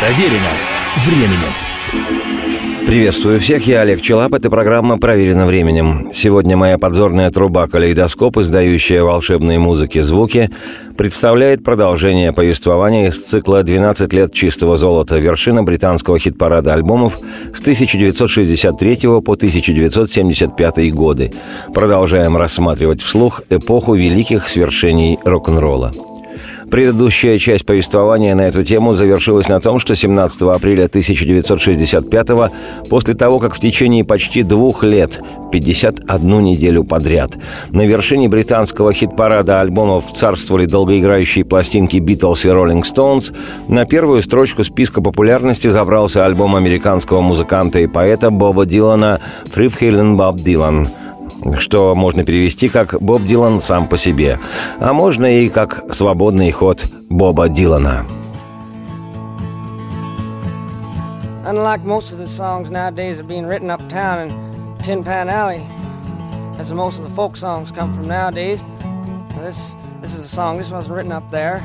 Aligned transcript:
Проверено 0.00 0.48
временем. 1.04 2.86
Приветствую 2.86 3.40
всех, 3.40 3.66
я 3.66 3.80
Олег 3.80 4.00
Челап, 4.00 4.32
это 4.32 4.48
программа 4.48 4.96
«Проверено 4.96 5.44
временем». 5.44 6.10
Сегодня 6.14 6.56
моя 6.56 6.78
подзорная 6.78 7.28
труба 7.30 7.66
«Калейдоскоп», 7.66 8.38
издающая 8.38 9.02
волшебные 9.02 9.58
музыки 9.58 9.98
звуки, 9.98 10.50
представляет 10.96 11.64
продолжение 11.64 12.32
повествования 12.32 13.08
из 13.08 13.22
цикла 13.22 13.64
«12 13.64 14.14
лет 14.14 14.32
чистого 14.32 14.76
золота. 14.76 15.18
Вершина 15.18 15.64
британского 15.64 16.18
хит-парада 16.20 16.74
альбомов 16.74 17.18
с 17.52 17.60
1963 17.60 19.20
по 19.20 19.32
1975 19.32 20.94
годы». 20.94 21.32
Продолжаем 21.74 22.36
рассматривать 22.36 23.02
вслух 23.02 23.42
эпоху 23.50 23.94
великих 23.94 24.48
свершений 24.48 25.18
рок-н-ролла. 25.24 25.90
Предыдущая 26.70 27.38
часть 27.38 27.64
повествования 27.64 28.34
на 28.34 28.42
эту 28.42 28.62
тему 28.62 28.92
завершилась 28.92 29.48
на 29.48 29.58
том, 29.58 29.78
что 29.78 29.94
17 29.94 30.42
апреля 30.42 30.84
1965 30.84 32.28
после 32.90 33.14
того, 33.14 33.38
как 33.38 33.54
в 33.54 33.58
течение 33.58 34.04
почти 34.04 34.42
двух 34.42 34.82
лет, 34.82 35.20
51 35.50 36.44
неделю 36.44 36.84
подряд, 36.84 37.38
на 37.70 37.86
вершине 37.86 38.28
британского 38.28 38.92
хит-парада 38.92 39.60
альбомов 39.60 40.12
царствовали 40.12 40.66
долгоиграющие 40.66 41.44
пластинки 41.44 41.96
«Битлз» 41.96 42.44
и 42.44 42.50
«Роллинг 42.50 42.84
Стоунс», 42.84 43.32
на 43.68 43.86
первую 43.86 44.20
строчку 44.20 44.62
списка 44.62 45.00
популярности 45.00 45.68
забрался 45.68 46.26
альбом 46.26 46.54
американского 46.54 47.22
музыканта 47.22 47.80
и 47.80 47.86
поэта 47.86 48.30
Боба 48.30 48.66
Дилана 48.66 49.20
«Фрифхейлен 49.52 50.18
Боб 50.18 50.36
Дилан», 50.36 50.88
что 51.58 51.94
можно 51.94 52.24
перевести 52.24 52.68
как 52.68 53.00
«Боб 53.00 53.22
Дилан 53.22 53.60
сам 53.60 53.88
по 53.88 53.96
себе», 53.96 54.38
а 54.80 54.92
можно 54.92 55.26
и 55.26 55.48
как 55.48 55.94
«Свободный 55.94 56.50
ход 56.50 56.86
Боба 57.08 57.48
Дилана». 57.48 58.06
Unlike 61.44 61.84
most 61.84 62.12
of 62.12 62.18
the 62.18 62.26
songs 62.26 62.70
nowadays 62.70 63.18
are 63.18 63.24
being 63.24 63.46
written 63.46 63.70
uptown 63.70 64.28
in 64.28 64.76
Tin 64.82 65.02
Pan 65.02 65.30
Alley, 65.30 65.62
as 66.58 66.70
most 66.72 66.98
of 66.98 67.08
the 67.08 67.14
folk 67.14 67.36
songs 67.38 67.70
come 67.70 67.94
from 67.94 68.06
nowadays. 68.06 68.62
This 69.40 69.74
this 70.02 70.14
is 70.14 70.24
a 70.24 70.28
song. 70.28 70.58
This 70.58 70.70
wasn't 70.70 70.96
written 70.96 71.12
up 71.12 71.30
there. 71.30 71.62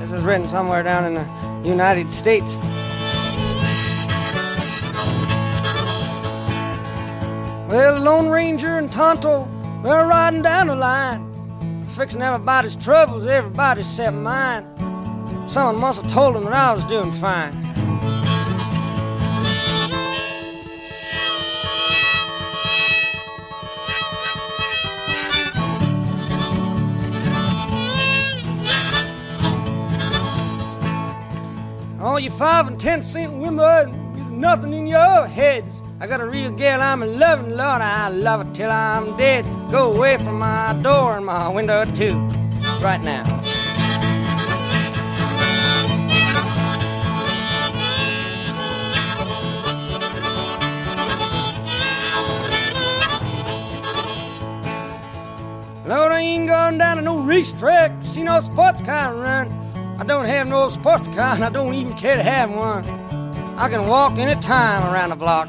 This 0.00 0.10
was 0.10 0.22
written 0.22 0.48
somewhere 0.48 0.82
down 0.82 1.04
in 1.04 1.14
the 1.14 1.68
United 1.68 2.08
States. 2.08 2.56
Well, 7.76 7.96
the 7.96 8.00
Lone 8.00 8.30
Ranger 8.30 8.78
and 8.78 8.90
Tonto, 8.90 9.46
they're 9.82 10.06
riding 10.06 10.40
down 10.40 10.68
the 10.68 10.74
line, 10.74 11.86
fixing 11.90 12.22
everybody's 12.22 12.74
troubles, 12.74 13.26
everybody 13.26 13.82
except 13.82 14.16
mine. 14.16 14.64
Someone 15.46 15.78
must 15.78 16.00
have 16.00 16.10
told 16.10 16.36
them 16.36 16.44
that 16.44 16.54
I 16.54 16.72
was 16.72 16.86
doing 16.86 17.12
fine. 17.12 17.52
All 32.00 32.18
you 32.18 32.30
five 32.30 32.68
and 32.68 32.80
ten 32.80 33.02
cent 33.02 33.34
women 33.34 34.14
with 34.14 34.30
nothing 34.30 34.72
in 34.72 34.86
your 34.86 35.26
heads. 35.26 35.75
I 35.98 36.06
got 36.06 36.20
a 36.20 36.26
real 36.26 36.50
gal 36.50 36.82
I'm 36.82 37.02
in 37.02 37.18
loving, 37.18 37.56
Lord, 37.56 37.80
I 37.80 38.10
love 38.10 38.46
her 38.46 38.52
till 38.52 38.70
I'm 38.70 39.16
dead. 39.16 39.46
Go 39.70 39.94
away 39.94 40.18
from 40.18 40.38
my 40.38 40.78
door 40.82 41.16
and 41.16 41.24
my 41.24 41.48
window 41.48 41.86
too, 41.86 42.18
right 42.82 43.00
now. 43.00 43.24
Lord, 55.86 56.12
I 56.12 56.20
ain't 56.20 56.46
going 56.46 56.76
down 56.76 56.98
to 56.98 57.02
no 57.02 57.20
racetrack, 57.20 57.92
see 58.04 58.22
no 58.22 58.40
sports 58.40 58.82
car 58.82 59.14
run. 59.14 59.48
I 59.98 60.04
don't 60.04 60.26
have 60.26 60.46
no 60.46 60.68
sports 60.68 61.08
car, 61.08 61.36
and 61.36 61.42
I 61.42 61.48
don't 61.48 61.72
even 61.72 61.94
care 61.94 62.16
to 62.16 62.22
have 62.22 62.50
one. 62.50 62.84
I 63.56 63.70
can 63.70 63.88
walk 63.88 64.18
any 64.18 64.38
time 64.42 64.92
around 64.92 65.08
the 65.08 65.16
block. 65.16 65.48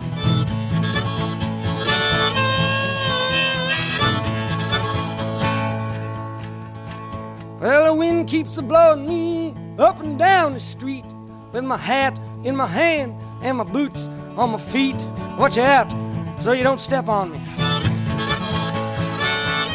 Well, 7.68 7.84
the 7.84 8.00
wind 8.00 8.30
keeps 8.30 8.58
a 8.58 8.62
blowing 8.62 9.06
me 9.06 9.54
up 9.78 10.00
and 10.00 10.18
down 10.18 10.54
the 10.54 10.60
street 10.62 11.04
with 11.52 11.66
my 11.66 11.76
hat 11.76 12.18
in 12.46 12.56
my 12.56 12.66
hand 12.66 13.14
and 13.44 13.58
my 13.58 13.66
boots 13.66 14.08
on 14.38 14.52
my 14.52 14.58
feet. 14.58 14.96
Watch 15.38 15.58
out 15.58 15.92
so 16.40 16.54
you 16.54 16.64
don't 16.64 16.80
step 16.80 17.10
on 17.10 17.32
me. 17.32 17.40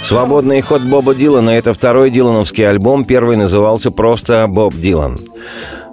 Свободный 0.02 0.62
ход 0.62 0.80
Боба 0.80 1.14
Дилана– 1.14 1.50
это 1.50 1.74
второй 1.74 2.10
дилановский 2.10 2.66
альбом, 2.66 3.04
первый 3.04 3.36
назывался 3.36 3.90
просто 3.90 4.46
«Боб 4.48 4.74
Дилан». 4.74 5.18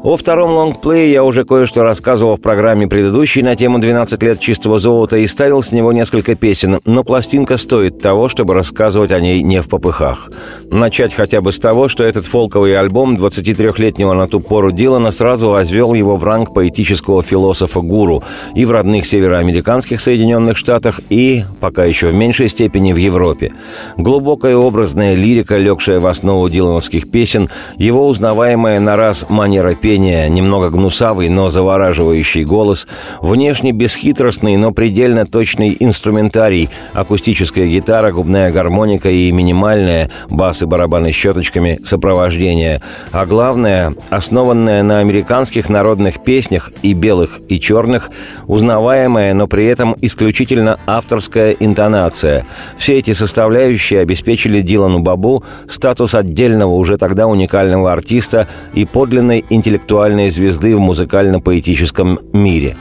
О 0.01 0.15
втором 0.15 0.51
лонгплее 0.51 1.11
я 1.11 1.25
уже 1.25 1.43
кое-что 1.43 1.83
рассказывал 1.83 2.37
в 2.37 2.41
программе 2.41 2.87
предыдущей 2.87 3.41
на 3.41 3.57
тему 3.57 3.79
«12 3.79 4.23
лет 4.23 4.39
чистого 4.39 4.79
золота» 4.79 5.17
и 5.17 5.27
ставил 5.27 5.61
с 5.61 5.73
него 5.73 5.91
несколько 5.91 6.35
песен, 6.35 6.79
но 6.85 7.03
пластинка 7.03 7.57
стоит 7.57 7.99
того, 7.99 8.29
чтобы 8.29 8.53
рассказывать 8.53 9.11
о 9.11 9.19
ней 9.19 9.43
не 9.43 9.61
в 9.61 9.67
попыхах. 9.67 10.31
Начать 10.71 11.13
хотя 11.13 11.41
бы 11.41 11.51
с 11.51 11.59
того, 11.59 11.89
что 11.89 12.05
этот 12.05 12.25
фолковый 12.27 12.79
альбом 12.79 13.17
23-летнего 13.17 14.13
на 14.13 14.29
ту 14.29 14.39
пору 14.39 14.71
Дилана 14.71 15.11
сразу 15.11 15.49
возвел 15.49 15.93
его 15.93 16.15
в 16.15 16.23
ранг 16.23 16.53
поэтического 16.53 17.21
философа-гуру 17.21 18.23
и 18.55 18.63
в 18.63 18.71
родных 18.71 19.05
североамериканских 19.05 19.99
Соединенных 19.99 20.55
Штатах, 20.55 21.01
и, 21.09 21.43
пока 21.59 21.83
еще 21.83 22.07
в 22.07 22.13
меньшей 22.13 22.47
степени, 22.47 22.93
в 22.93 22.97
Европе. 22.97 23.51
Глубокая 23.97 24.55
образная 24.55 25.15
лирика, 25.15 25.57
легшая 25.57 25.99
в 25.99 26.07
основу 26.07 26.47
дилановских 26.47 27.11
песен, 27.11 27.49
его 27.75 28.07
узнаваемая 28.07 28.79
на 28.79 28.95
раз 28.95 29.25
манера 29.27 29.75
песни, 29.75 29.88
пения, 29.89 30.29
немного 30.29 30.69
гнусавый, 30.69 31.29
но 31.29 31.49
завораживающий 31.49 32.43
голос, 32.43 32.85
внешне 33.21 33.71
бесхитростный, 33.71 34.55
но 34.55 34.71
предельно 34.71 35.25
точный 35.25 35.75
инструментарий, 35.79 36.69
акустическая 36.93 37.65
гитара, 37.65 38.11
губная 38.11 38.51
гармоника 38.51 39.09
и 39.09 39.31
минимальная 39.31 40.11
бас 40.29 40.61
и 40.61 40.67
барабаны 40.67 41.11
щеточками 41.11 41.79
сопровождение, 41.83 42.83
а 43.11 43.25
главное, 43.25 43.95
основанная 44.11 44.83
на 44.83 44.99
американских 44.99 45.69
народных 45.69 46.23
песнях 46.23 46.71
и 46.83 46.93
белых, 46.93 47.39
и 47.49 47.59
черных, 47.59 48.11
узнаваемая, 48.45 49.33
но 49.33 49.47
при 49.47 49.65
этом 49.65 49.95
исключительно 50.01 50.79
авторская 50.85 51.53
интонация. 51.53 52.45
Все 52.77 52.99
эти 52.99 53.13
составляющие 53.13 54.01
обеспечили 54.01 54.61
Дилану 54.61 54.99
Бабу 54.99 55.43
статус 55.67 56.13
отдельного 56.13 56.75
уже 56.75 56.99
тогда 56.99 57.25
уникального 57.25 57.91
артиста 57.91 58.47
и 58.75 58.85
подлинной 58.85 59.43
интеллектуальной 59.49 59.78
интеллектуальной 59.79 60.29
звезды 60.29 60.75
в 60.75 60.79
музыкально-поэтическом 60.79 62.19
мире. 62.33 62.75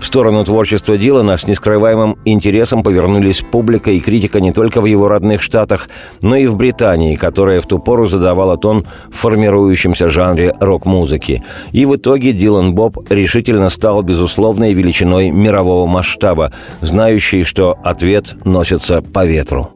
В 0.00 0.04
сторону 0.04 0.44
творчества 0.44 0.96
Дилана 0.96 1.36
с 1.36 1.46
нескрываемым 1.46 2.16
интересом 2.24 2.82
повернулись 2.82 3.42
публика 3.42 3.90
и 3.90 4.00
критика 4.00 4.40
не 4.40 4.52
только 4.52 4.80
в 4.80 4.86
его 4.86 5.08
родных 5.08 5.42
штатах, 5.42 5.88
но 6.22 6.36
и 6.36 6.46
в 6.46 6.56
Британии, 6.56 7.16
которая 7.16 7.60
в 7.60 7.66
ту 7.66 7.78
пору 7.78 8.06
задавала 8.06 8.56
тон 8.56 8.86
в 9.10 9.16
формирующемся 9.16 10.08
жанре 10.08 10.54
рок-музыки. 10.60 11.42
И 11.72 11.84
в 11.86 11.96
итоге 11.96 12.32
Дилан 12.32 12.74
Боб 12.74 12.98
решительно 13.10 13.68
стал 13.68 14.02
безусловной 14.02 14.72
величиной 14.72 15.30
мирового 15.30 15.86
масштаба, 15.86 16.52
знающий, 16.80 17.44
что 17.44 17.78
ответ 17.84 18.34
носится 18.44 19.02
по 19.02 19.24
ветру. 19.24 19.70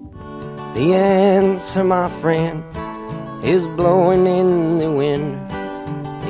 The 0.75 0.93
answer, 0.93 1.85
my 1.85 2.09
friend, 2.21 2.65
is 3.45 3.65
blowing 3.77 4.27
in 4.27 4.79
the 4.79 4.91
wind. 4.91 5.44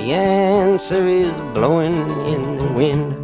The 0.04 0.12
answer 0.12 1.08
is 1.08 1.32
blowing 1.54 1.94
in 2.26 2.58
the 2.58 2.72
wind. 2.74 3.23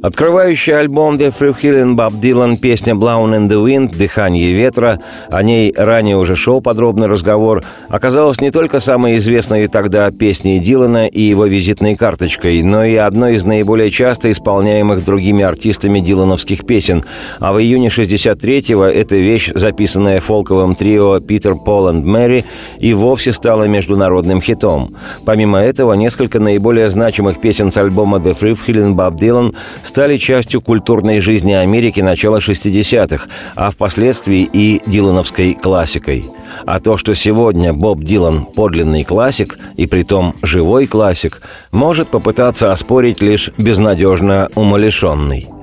Открывающий 0.00 0.78
альбом 0.78 1.16
The 1.16 1.34
Free 1.36 1.56
Healing 1.60 1.96
Bob 1.96 2.20
Dylan 2.20 2.56
песня 2.56 2.94
«Blown 2.94 3.36
in 3.36 3.48
the 3.48 3.60
Wind» 3.60 3.96
«Дыхание 3.98 4.52
ветра», 4.52 5.00
о 5.28 5.42
ней 5.42 5.74
ранее 5.76 6.16
уже 6.16 6.36
шел 6.36 6.60
подробный 6.60 7.08
разговор, 7.08 7.64
оказалась 7.88 8.40
не 8.40 8.52
только 8.52 8.78
самой 8.78 9.16
известной 9.16 9.66
тогда 9.66 10.08
песней 10.12 10.60
Дилана 10.60 11.08
и 11.08 11.22
его 11.22 11.46
визитной 11.46 11.96
карточкой, 11.96 12.62
но 12.62 12.84
и 12.84 12.94
одной 12.94 13.34
из 13.34 13.44
наиболее 13.44 13.90
часто 13.90 14.30
исполняемых 14.30 15.04
другими 15.04 15.42
артистами 15.42 15.98
дилановских 15.98 16.64
песен. 16.64 17.02
А 17.40 17.52
в 17.52 17.58
июне 17.58 17.88
63-го 17.88 18.84
эта 18.84 19.16
вещь, 19.16 19.50
записанная 19.52 20.20
фолковым 20.20 20.76
трио 20.76 21.18
«Питер, 21.18 21.56
Пол 21.56 21.88
и 21.88 21.92
Мэри», 21.94 22.44
и 22.78 22.94
вовсе 22.94 23.32
стала 23.32 23.64
международным 23.64 24.40
хитом. 24.40 24.94
Помимо 25.24 25.58
этого, 25.58 25.94
несколько 25.94 26.38
наиболее 26.38 26.88
значимых 26.88 27.40
песен 27.40 27.72
с 27.72 27.76
альбома 27.76 28.18
«The 28.18 28.38
Free 28.38 28.56
Healing 28.64 28.94
Bob 28.94 29.18
Dylan» 29.18 29.56
стали 29.88 30.18
частью 30.18 30.60
культурной 30.60 31.20
жизни 31.20 31.52
Америки 31.52 32.00
начала 32.00 32.38
60-х, 32.38 33.26
а 33.56 33.70
впоследствии 33.70 34.48
и 34.52 34.80
дилановской 34.86 35.54
классикой. 35.54 36.26
А 36.66 36.78
то, 36.78 36.96
что 36.96 37.14
сегодня 37.14 37.72
Боб 37.72 38.00
Дилан– 38.00 38.44
подлинный 38.54 39.04
классик, 39.04 39.58
и 39.76 39.86
притом 39.86 40.34
живой 40.42 40.86
классик, 40.86 41.42
может 41.72 42.08
попытаться 42.08 42.70
оспорить 42.70 43.22
лишь 43.22 43.50
безнадежно 43.56 44.50
умалишенный– 44.54 45.48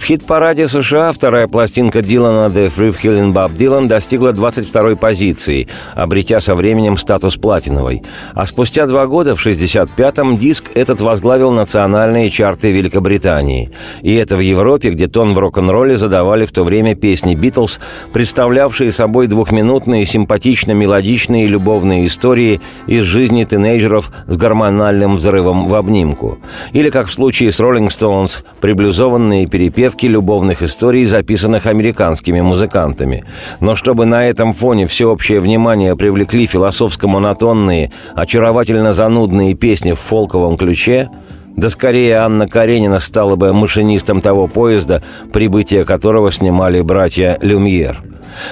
в 0.00 0.04
хит-параде 0.04 0.66
США 0.66 1.12
вторая 1.12 1.46
пластинка 1.46 2.00
Дилана 2.00 2.50
«The 2.50 2.72
Free 2.74 2.96
Killing 3.00 3.34
Bob 3.34 3.54
Dylan» 3.54 3.86
достигла 3.86 4.32
22-й 4.32 4.96
позиции, 4.96 5.68
обретя 5.94 6.40
со 6.40 6.54
временем 6.54 6.96
статус 6.96 7.36
платиновой. 7.36 8.02
А 8.32 8.46
спустя 8.46 8.86
два 8.86 9.06
года, 9.06 9.36
в 9.36 9.46
65-м, 9.46 10.38
диск 10.38 10.70
этот 10.74 11.02
возглавил 11.02 11.50
национальные 11.52 12.30
чарты 12.30 12.72
Великобритании. 12.72 13.72
И 14.00 14.14
это 14.14 14.36
в 14.36 14.40
Европе, 14.40 14.90
где 14.90 15.06
тон 15.06 15.34
в 15.34 15.38
рок-н-ролле 15.38 15.98
задавали 15.98 16.46
в 16.46 16.52
то 16.52 16.64
время 16.64 16.94
песни 16.94 17.34
«Битлз», 17.34 17.78
представлявшие 18.14 18.92
собой 18.92 19.26
двухминутные, 19.26 20.06
симпатично-мелодичные 20.06 21.46
любовные 21.46 22.06
истории 22.06 22.62
из 22.86 23.04
жизни 23.04 23.44
тинейджеров 23.44 24.10
с 24.26 24.36
гормональным 24.38 25.16
взрывом 25.16 25.68
в 25.68 25.74
обнимку. 25.74 26.38
Или, 26.72 26.88
как 26.88 27.08
в 27.08 27.12
случае 27.12 27.52
с 27.52 27.60
«Роллинг 27.60 27.92
Стоунс», 27.92 28.42
приблюзованные 28.60 29.46
перепевки 29.46 29.89
заметки 29.90 30.06
любовных 30.06 30.62
историй, 30.62 31.04
записанных 31.04 31.66
американскими 31.66 32.40
музыкантами. 32.40 33.24
Но 33.60 33.74
чтобы 33.74 34.06
на 34.06 34.28
этом 34.28 34.52
фоне 34.52 34.86
всеобщее 34.86 35.40
внимание 35.40 35.96
привлекли 35.96 36.46
философско-монотонные, 36.46 37.90
очаровательно 38.14 38.92
занудные 38.92 39.54
песни 39.54 39.92
в 39.92 39.98
фолковом 39.98 40.56
ключе, 40.56 41.08
да 41.56 41.70
скорее 41.70 42.16
Анна 42.16 42.46
Каренина 42.46 43.00
стала 43.00 43.36
бы 43.36 43.52
машинистом 43.52 44.20
того 44.20 44.46
поезда, 44.46 45.02
прибытие 45.32 45.84
которого 45.84 46.30
снимали 46.30 46.80
братья 46.82 47.36
Люмьер– 47.42 48.02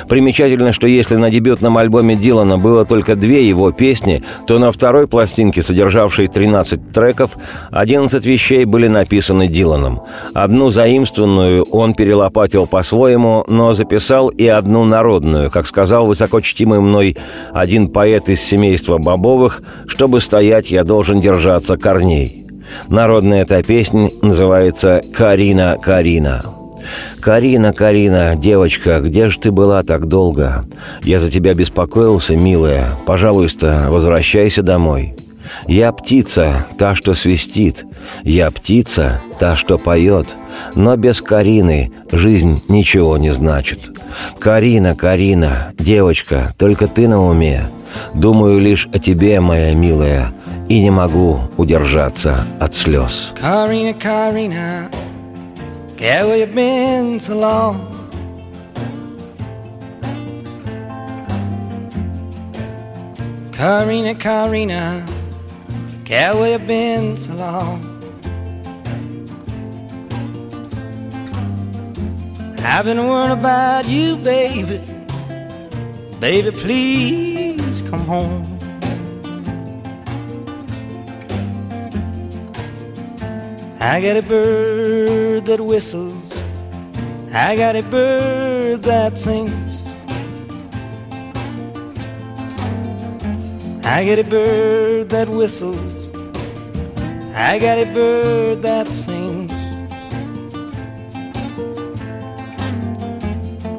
Примечательно, 0.08 0.72
что 0.72 0.86
если 0.86 1.16
на 1.16 1.30
дебютном 1.30 1.78
альбоме 1.78 2.16
Дилана 2.16 2.58
было 2.58 2.84
только 2.84 3.16
две 3.16 3.48
его 3.48 3.72
песни, 3.72 4.22
то 4.46 4.58
на 4.58 4.72
второй 4.72 5.08
пластинке, 5.08 5.62
содержавшей 5.62 6.26
13 6.28 6.92
треков, 6.92 7.36
11 7.70 8.24
вещей 8.26 8.64
были 8.64 8.88
написаны 8.88 9.48
Диланом. 9.48 10.02
Одну 10.34 10.70
заимствованную 10.70 11.64
он 11.64 11.94
перелопатил 11.94 12.66
по-своему, 12.66 13.44
но 13.48 13.72
записал 13.72 14.28
и 14.28 14.46
одну 14.46 14.84
народную, 14.84 15.50
как 15.50 15.66
сказал 15.66 16.06
высокочтимый 16.06 16.80
мной 16.80 17.16
один 17.52 17.88
поэт 17.88 18.28
из 18.28 18.40
семейства 18.40 18.98
Бобовых, 18.98 19.62
«Чтобы 19.86 20.20
стоять, 20.20 20.70
я 20.70 20.84
должен 20.84 21.20
держаться 21.20 21.76
корней». 21.76 22.46
Народная 22.88 23.42
эта 23.42 23.62
песня 23.62 24.10
называется 24.22 25.00
«Карина, 25.14 25.78
Карина». 25.80 26.57
«Карина, 27.20 27.72
Карина, 27.72 28.36
девочка, 28.36 29.00
где 29.00 29.28
же 29.30 29.38
ты 29.38 29.50
была 29.50 29.82
так 29.82 30.06
долго? 30.06 30.64
Я 31.02 31.20
за 31.20 31.30
тебя 31.30 31.54
беспокоился, 31.54 32.36
милая. 32.36 32.90
Пожалуйста, 33.06 33.86
возвращайся 33.88 34.62
домой». 34.62 35.14
Я 35.66 35.92
птица, 35.92 36.66
та, 36.78 36.94
что 36.94 37.14
свистит. 37.14 37.84
Я 38.22 38.50
птица, 38.50 39.20
та, 39.38 39.56
что 39.56 39.78
поет. 39.78 40.36
Но 40.74 40.96
без 40.96 41.20
Карины 41.20 41.92
жизнь 42.10 42.62
ничего 42.68 43.16
не 43.16 43.32
значит. 43.32 43.90
Карина, 44.38 44.94
Карина, 44.94 45.72
девочка, 45.78 46.54
только 46.58 46.86
ты 46.86 47.08
на 47.08 47.22
уме. 47.22 47.68
Думаю 48.14 48.58
лишь 48.58 48.88
о 48.92 48.98
тебе, 48.98 49.40
моя 49.40 49.74
милая, 49.74 50.32
и 50.68 50.80
не 50.80 50.90
могу 50.90 51.40
удержаться 51.56 52.44
от 52.60 52.74
слез. 52.74 53.32
Карина, 53.40 53.94
Карина, 53.94 54.88
Yeah, 56.00 56.22
where 56.26 56.36
you 56.36 56.46
been 56.46 57.18
so 57.18 57.36
long? 57.36 57.74
Karina, 63.52 64.14
Karina, 64.14 65.04
yeah, 66.06 66.34
where 66.34 66.56
you 66.56 66.64
been 66.64 67.16
so 67.16 67.34
long? 67.34 67.82
I've 72.60 72.84
been 72.84 73.04
worrying 73.08 73.36
about 73.36 73.88
you, 73.88 74.16
baby. 74.18 74.80
Baby, 76.20 76.52
please 76.52 77.82
come 77.90 78.06
home. 78.06 78.57
I 83.80 84.00
got 84.00 84.16
a 84.16 84.22
bird 84.22 85.46
that 85.46 85.60
whistles. 85.60 86.42
I 87.32 87.54
got 87.56 87.76
a 87.76 87.82
bird 87.82 88.82
that 88.82 89.16
sings. 89.16 89.82
I 93.84 94.04
got 94.04 94.18
a 94.18 94.24
bird 94.24 95.10
that 95.10 95.28
whistles. 95.28 96.10
I 97.36 97.60
got 97.60 97.78
a 97.78 97.84
bird 97.94 98.62
that 98.62 98.92
sings. 98.92 99.52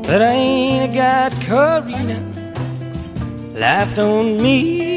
But 0.08 0.22
I 0.22 0.32
ain't 0.32 0.94
got 0.94 1.34
Karina 1.42 2.24
laughed 3.54 4.00
on 4.00 4.42
me 4.42 4.89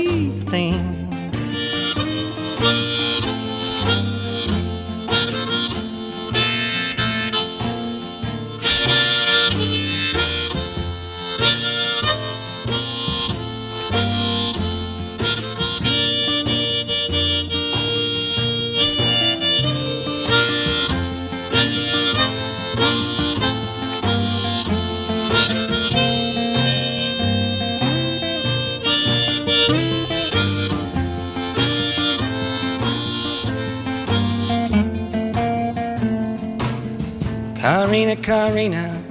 Karina, 38.16 38.22
Karina, 38.22 39.04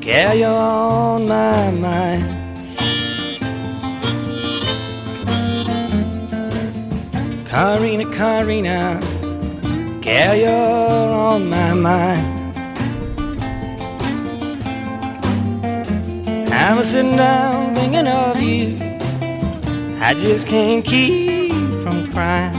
girl, 0.00 0.34
you're 0.34 0.48
on 0.48 1.28
my 1.28 1.70
mind. 1.70 2.24
Karina, 7.46 8.04
Karina, 8.12 9.00
girl, 10.02 10.34
you're 10.34 10.50
on 10.50 11.48
my 11.48 11.74
mind. 11.74 12.26
I 16.52 16.74
was 16.74 16.90
sitting 16.90 17.16
down 17.16 17.74
thinking 17.76 18.08
of 18.08 18.42
you. 18.42 18.78
I 20.00 20.14
just 20.14 20.48
can't 20.48 20.84
keep 20.84 21.52
from 21.84 22.10
crying. 22.10 22.51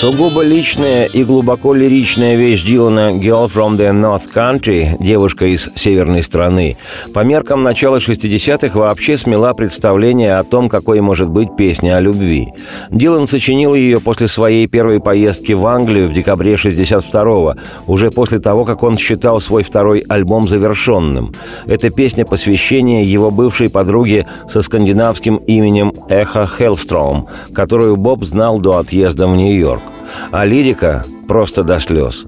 Сугубо 0.00 0.42
личная 0.42 1.04
и 1.04 1.24
глубоко 1.24 1.74
лиричная 1.74 2.34
вещь 2.34 2.64
Дилана 2.64 3.12
«Girl 3.12 3.52
from 3.54 3.76
the 3.76 3.92
North 3.92 4.32
Country» 4.34 4.96
«Девушка 4.98 5.44
из 5.44 5.68
северной 5.74 6.22
страны» 6.22 6.78
по 7.12 7.20
меркам 7.22 7.60
начала 7.60 7.98
60-х 7.98 8.78
вообще 8.78 9.18
смела 9.18 9.52
представление 9.52 10.38
о 10.38 10.44
том, 10.44 10.70
какой 10.70 11.02
может 11.02 11.28
быть 11.28 11.54
песня 11.54 11.98
о 11.98 12.00
любви. 12.00 12.48
Дилан 12.90 13.26
сочинил 13.26 13.74
ее 13.74 14.00
после 14.00 14.26
своей 14.26 14.66
первой 14.68 15.00
поездки 15.00 15.52
в 15.52 15.66
Англию 15.66 16.08
в 16.08 16.14
декабре 16.14 16.54
62-го, 16.54 17.56
уже 17.86 18.10
после 18.10 18.38
того, 18.38 18.64
как 18.64 18.82
он 18.82 18.96
считал 18.96 19.38
свой 19.38 19.62
второй 19.62 20.02
альбом 20.08 20.48
завершенным. 20.48 21.34
Это 21.66 21.90
песня 21.90 22.24
посвящения 22.24 23.04
его 23.04 23.30
бывшей 23.30 23.68
подруге 23.68 24.26
со 24.48 24.62
скандинавским 24.62 25.36
именем 25.36 25.92
Эхо 26.08 26.46
Хеллстром, 26.46 27.28
которую 27.52 27.98
Боб 27.98 28.24
знал 28.24 28.60
до 28.60 28.78
отъезда 28.78 29.28
в 29.28 29.36
Нью-Йорк. 29.36 29.89
А 30.30 30.44
лирика 30.44 31.04
просто 31.26 31.62
до 31.62 31.78
слез. 31.78 32.26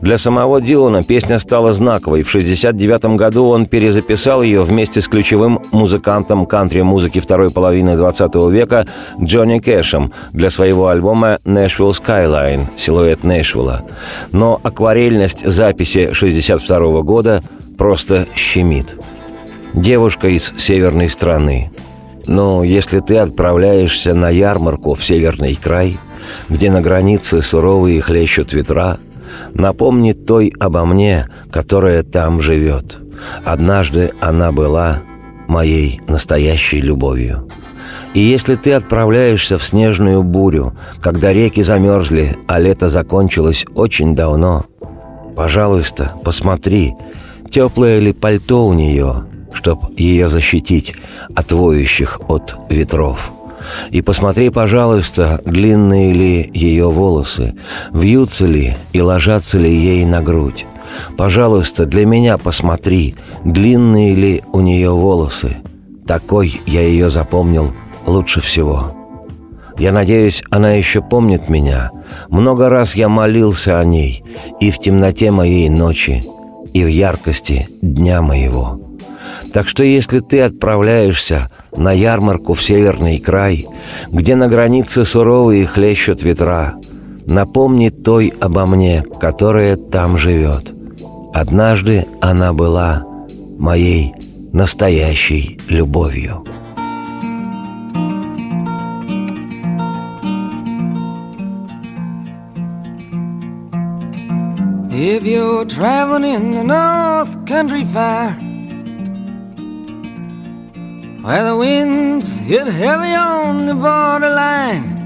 Для 0.00 0.18
самого 0.18 0.60
Дилана 0.60 1.02
песня 1.02 1.38
стала 1.38 1.72
знаковой. 1.72 2.22
В 2.22 2.28
1969 2.28 3.16
году 3.16 3.46
он 3.46 3.66
перезаписал 3.66 4.42
ее 4.42 4.62
вместе 4.62 5.00
с 5.00 5.08
ключевым 5.08 5.60
музыкантом 5.72 6.46
кантри-музыки 6.46 7.18
второй 7.18 7.50
половины 7.50 7.96
20 7.96 8.34
века 8.50 8.86
Джонни 9.20 9.58
Кэшем 9.58 10.12
для 10.32 10.50
своего 10.50 10.88
альбома 10.88 11.38
«Nashville 11.44 11.92
Skyline»— 11.92 12.66
«Силуэт 12.76 13.24
Нэшвилла». 13.24 13.82
Но 14.30 14.60
акварельность 14.62 15.46
записи 15.48 16.04
1962 16.12 17.02
года 17.02 17.42
просто 17.76 18.26
щемит. 18.36 18.96
Девушка 19.74 20.28
из 20.28 20.52
северной 20.58 21.08
страны. 21.08 21.70
Ну, 22.26 22.62
если 22.62 23.00
ты 23.00 23.16
отправляешься 23.16 24.14
на 24.14 24.28
ярмарку 24.28 24.94
в 24.94 25.04
северный 25.04 25.54
край, 25.54 25.96
где 26.48 26.70
на 26.70 26.80
границе 26.80 27.42
суровые 27.42 28.00
хлещут 28.00 28.52
ветра— 28.52 28.98
Напомни 29.54 30.12
той 30.12 30.52
обо 30.58 30.84
мне, 30.84 31.28
которая 31.50 32.02
там 32.02 32.40
живет. 32.40 32.98
Однажды 33.44 34.12
она 34.20 34.52
была 34.52 35.02
моей 35.46 36.00
настоящей 36.08 36.80
любовью. 36.80 37.48
И 38.14 38.20
если 38.20 38.56
ты 38.56 38.72
отправляешься 38.72 39.56
в 39.56 39.64
снежную 39.64 40.22
бурю, 40.22 40.74
когда 41.00 41.32
реки 41.32 41.62
замерзли, 41.62 42.36
а 42.46 42.58
лето 42.58 42.88
закончилось 42.88 43.64
очень 43.74 44.14
давно, 44.14 44.66
пожалуйста, 45.34 46.12
посмотри, 46.24 46.94
теплое 47.50 47.98
ли 48.00 48.12
пальто 48.12 48.66
у 48.66 48.74
нее, 48.74 49.24
чтоб 49.54 49.98
ее 49.98 50.28
защитить 50.28 50.94
от 51.34 51.52
воющих 51.52 52.20
от 52.28 52.54
ветров». 52.68 53.32
И 53.90 54.02
посмотри, 54.02 54.50
пожалуйста, 54.50 55.40
длинные 55.44 56.12
ли 56.12 56.50
ее 56.52 56.88
волосы, 56.88 57.54
вьются 57.92 58.46
ли 58.46 58.76
и 58.92 59.00
ложатся 59.00 59.58
ли 59.58 59.72
ей 59.72 60.04
на 60.04 60.22
грудь. 60.22 60.66
Пожалуйста, 61.16 61.86
для 61.86 62.06
меня 62.06 62.38
посмотри, 62.38 63.14
длинные 63.44 64.14
ли 64.14 64.42
у 64.52 64.60
нее 64.60 64.90
волосы. 64.90 65.58
Такой 66.06 66.60
я 66.66 66.82
ее 66.82 67.10
запомнил 67.10 67.72
лучше 68.06 68.40
всего. 68.40 68.96
Я 69.78 69.92
надеюсь, 69.92 70.42
она 70.50 70.72
еще 70.72 71.00
помнит 71.00 71.48
меня. 71.48 71.90
Много 72.28 72.68
раз 72.68 72.94
я 72.94 73.08
молился 73.08 73.80
о 73.80 73.84
ней 73.84 74.22
и 74.60 74.70
в 74.70 74.78
темноте 74.78 75.30
моей 75.30 75.68
ночи, 75.70 76.22
и 76.72 76.84
в 76.84 76.88
яркости 76.88 77.68
дня 77.80 78.22
моего. 78.22 78.80
Так 79.52 79.68
что 79.68 79.82
если 79.84 80.20
ты 80.20 80.40
отправляешься 80.40 81.50
на 81.76 81.92
ярмарку 81.92 82.54
в 82.54 82.62
северный 82.62 83.18
край, 83.18 83.66
где 84.08 84.36
на 84.36 84.48
границе 84.48 85.04
суровые 85.04 85.66
хлещут 85.66 86.22
ветра, 86.22 86.74
напомни 87.26 87.88
той 87.88 88.32
обо 88.40 88.66
мне, 88.66 89.04
которая 89.20 89.76
там 89.76 90.18
живет. 90.18 90.72
Однажды 91.32 92.06
она 92.20 92.52
была 92.52 93.04
моей 93.58 94.14
настоящей 94.52 95.58
любовью. 95.68 96.44
If 104.94 105.24
you're 105.24 105.64
traveling 105.64 106.24
in 106.24 106.50
the 106.52 106.62
North 106.62 107.44
Country 107.46 107.82
Fair 107.82 108.51
where 111.22 111.44
the 111.44 111.56
winds 111.56 112.36
hit 112.38 112.66
heavy 112.66 113.14
on 113.14 113.66
the 113.66 113.74
borderline. 113.74 114.98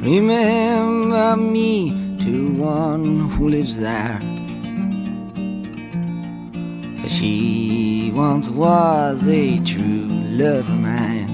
Remember 0.00 1.36
me 1.36 1.90
to 2.20 2.54
one 2.54 3.28
who 3.28 3.48
lives 3.50 3.78
there. 3.78 4.18
For 7.02 7.08
she 7.08 8.10
once 8.14 8.48
was 8.48 9.28
a 9.28 9.58
true 9.58 10.08
love 10.40 10.70
of 10.70 10.80
mine. 10.80 11.30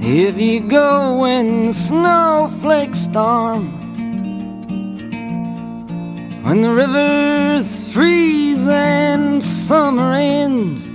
If 0.00 0.36
you 0.36 0.68
go 0.68 1.20
when 1.20 1.66
the 1.66 1.72
snowflakes 1.72 3.02
storm 3.02 3.83
when 6.44 6.60
the 6.60 6.74
rivers 6.74 7.90
freeze 7.90 8.66
and 8.66 9.42
summer 9.42 10.12
ends. 10.12 10.90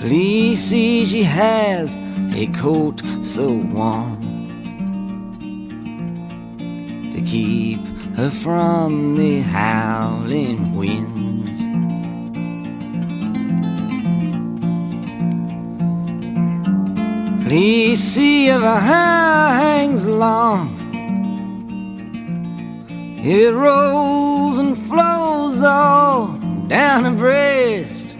Please 0.00 0.58
see 0.60 1.04
she 1.04 1.22
has 1.22 1.96
a 2.34 2.48
coat 2.48 3.00
so 3.22 3.52
warm 3.52 4.20
to 7.12 7.20
keep 7.20 7.78
her 8.16 8.28
from 8.28 9.14
the 9.14 9.38
howling 9.40 10.74
winds. 10.74 11.60
Please 17.46 18.00
see 18.02 18.48
if 18.48 18.60
her 18.60 18.80
hair 18.80 19.54
hangs 19.62 20.08
long 20.08 20.75
it 23.28 23.52
rolls 23.52 24.58
and 24.58 24.78
flows 24.78 25.60
all 25.60 26.28
down 26.68 27.02
her 27.04 27.14
breast. 27.14 28.10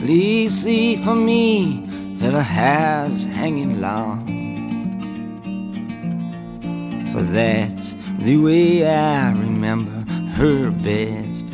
Please 0.00 0.52
see 0.52 0.96
for 0.96 1.14
me 1.14 1.84
if 2.18 2.30
her 2.30 2.42
hair's 2.42 3.24
hanging 3.24 3.80
long. 3.80 4.26
For 7.10 7.22
that's 7.22 7.94
the 8.18 8.36
way 8.36 8.86
I 8.86 9.32
remember 9.32 10.04
her 10.32 10.70
best. 10.70 11.44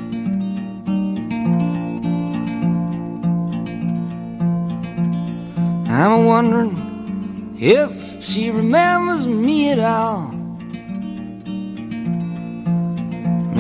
I'm 5.89 6.25
wondering 6.25 7.57
if 7.61 8.21
she 8.21 8.51
remembers 8.51 9.29
me 9.29 9.71
at 9.71 9.79
all. 9.79 10.30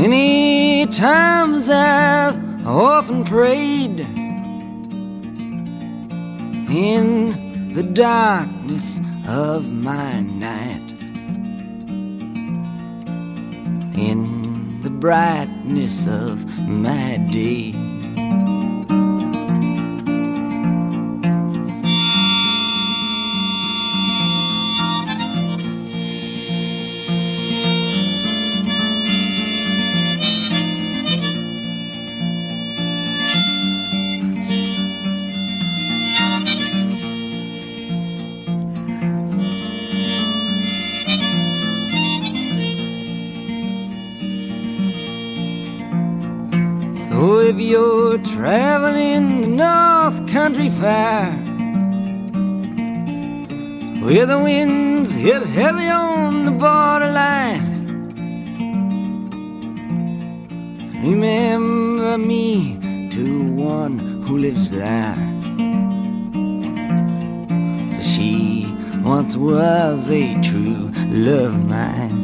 Many 0.01 0.87
times 0.87 1.69
I've 1.69 2.67
often 2.67 3.23
prayed 3.23 4.01
in 6.71 7.71
the 7.75 7.83
darkness 7.83 9.03
of 9.29 9.71
my 9.71 10.21
night, 10.21 10.93
in 13.95 14.81
the 14.81 14.89
brightness 14.89 16.07
of 16.07 16.49
my 16.67 17.19
day. 17.31 17.80
The 54.31 54.39
winds 54.39 55.13
hit 55.13 55.43
heavy 55.59 55.89
on 55.89 56.45
the 56.45 56.53
borderline. 56.53 57.67
Remember 61.03 62.17
me 62.17 62.79
to 63.11 63.25
one 63.53 63.99
who 64.25 64.39
lives 64.39 64.71
there. 64.71 65.17
She 68.01 68.73
once 69.03 69.35
was 69.35 70.09
a 70.11 70.41
true 70.49 70.93
love 71.09 71.59
mine. 71.69 72.19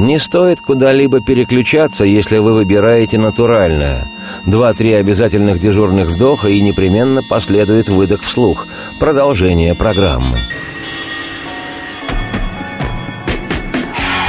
Не 0.00 0.18
стоит 0.18 0.60
куда-либо 0.60 1.20
переключаться, 1.20 2.04
если 2.04 2.38
вы 2.38 2.52
выбираете 2.52 3.16
натуральное. 3.16 4.15
Два-три 4.46 4.92
обязательных 4.92 5.58
дежурных 5.58 6.06
вдоха 6.08 6.48
и 6.48 6.60
непременно 6.60 7.22
последует 7.22 7.88
выдох 7.88 8.22
вслух. 8.22 8.68
Продолжение 9.00 9.74
программы. 9.74 10.38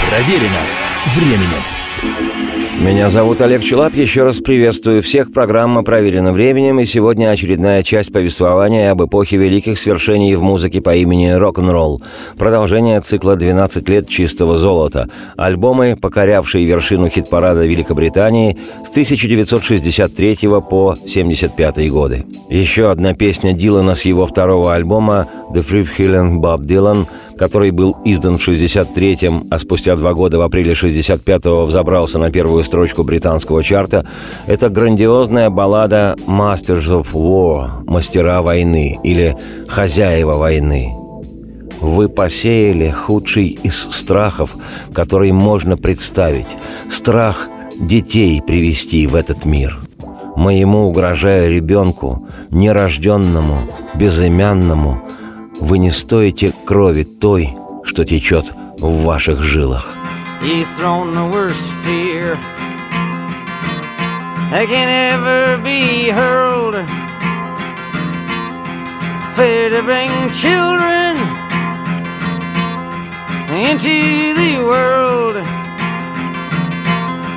Проверено 0.10 0.60
временем. 1.16 1.77
Меня 2.80 3.10
зовут 3.10 3.42
Олег 3.42 3.64
Челап. 3.64 3.96
Еще 3.96 4.24
раз 4.24 4.38
приветствую 4.38 5.02
всех. 5.02 5.34
Программа 5.34 5.82
«Проверена 5.82 6.32
временем». 6.32 6.80
И 6.80 6.86
сегодня 6.86 7.32
очередная 7.32 7.82
часть 7.82 8.14
повествования 8.14 8.92
об 8.92 9.04
эпохе 9.04 9.38
великих 9.38 9.80
свершений 9.80 10.36
в 10.36 10.44
музыке 10.44 10.80
по 10.80 10.96
имени 10.96 11.32
рок-н-ролл. 11.32 12.04
Продолжение 12.38 13.02
цикла 13.02 13.36
«12 13.36 13.90
лет 13.90 14.08
чистого 14.08 14.58
золота». 14.58 15.10
Альбомы, 15.38 15.98
покорявшие 16.00 16.66
вершину 16.66 17.10
хит-парада 17.10 17.66
Великобритании 17.66 18.60
с 18.86 18.92
1963 18.92 20.38
по 20.70 20.92
1975 20.92 21.90
годы. 21.90 22.26
Еще 22.48 22.92
одна 22.92 23.16
песня 23.16 23.54
Дилана 23.54 23.96
с 23.96 24.04
его 24.04 24.28
второго 24.28 24.76
альбома 24.76 25.28
«The 25.52 25.66
Free 25.68 25.88
Hillen 25.98 26.36
Bob 26.36 26.60
Dylan», 26.60 27.08
который 27.38 27.72
был 27.72 27.98
издан 28.04 28.38
в 28.38 28.48
63-м, 28.48 29.48
а 29.50 29.58
спустя 29.60 29.96
два 29.96 30.14
года 30.14 30.38
в 30.38 30.42
апреле 30.42 30.74
65-го 30.74 31.66
взобрался 31.66 32.20
на 32.20 32.32
первую 32.32 32.64
строчку 32.64 33.04
британского 33.04 33.64
чарта, 33.64 34.06
это 34.48 34.70
грандиозная 34.70 35.50
баллада 35.50 36.16
«Masters 36.28 36.88
of 36.88 37.14
War»– 37.14 37.84
«Мастера 37.86 38.42
войны» 38.42 39.00
или 39.04 39.38
«Хозяева 39.68 40.34
войны». 40.34 40.94
Вы 41.80 42.10
посеяли 42.10 42.90
худший 42.90 43.48
из 43.48 43.88
страхов, 43.92 44.56
который 44.94 45.32
можно 45.32 45.78
представить. 45.78 46.48
Страх 46.92 47.48
детей 47.80 48.42
привести 48.42 49.06
в 49.06 49.16
этот 49.16 49.46
мир. 49.46 49.78
Моему 50.36 50.88
угрожая 50.88 51.50
ребенку, 51.50 52.28
нерожденному, 52.50 53.58
безымянному, 53.96 55.02
вы 55.60 55.78
не 55.78 55.92
стоите 55.92 56.54
крови 56.66 57.04
той, 57.04 57.54
что 57.84 58.06
течет 58.06 58.54
в 58.80 59.04
ваших 59.04 59.42
жилах. 59.42 59.96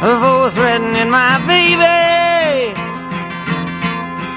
For 0.01 0.51
threatening 0.51 1.11
my 1.11 1.39
baby, 1.47 2.75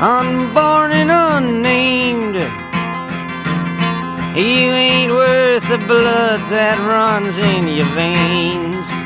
unborn 0.01 0.91
and 0.91 1.09
unnamed. 1.09 2.62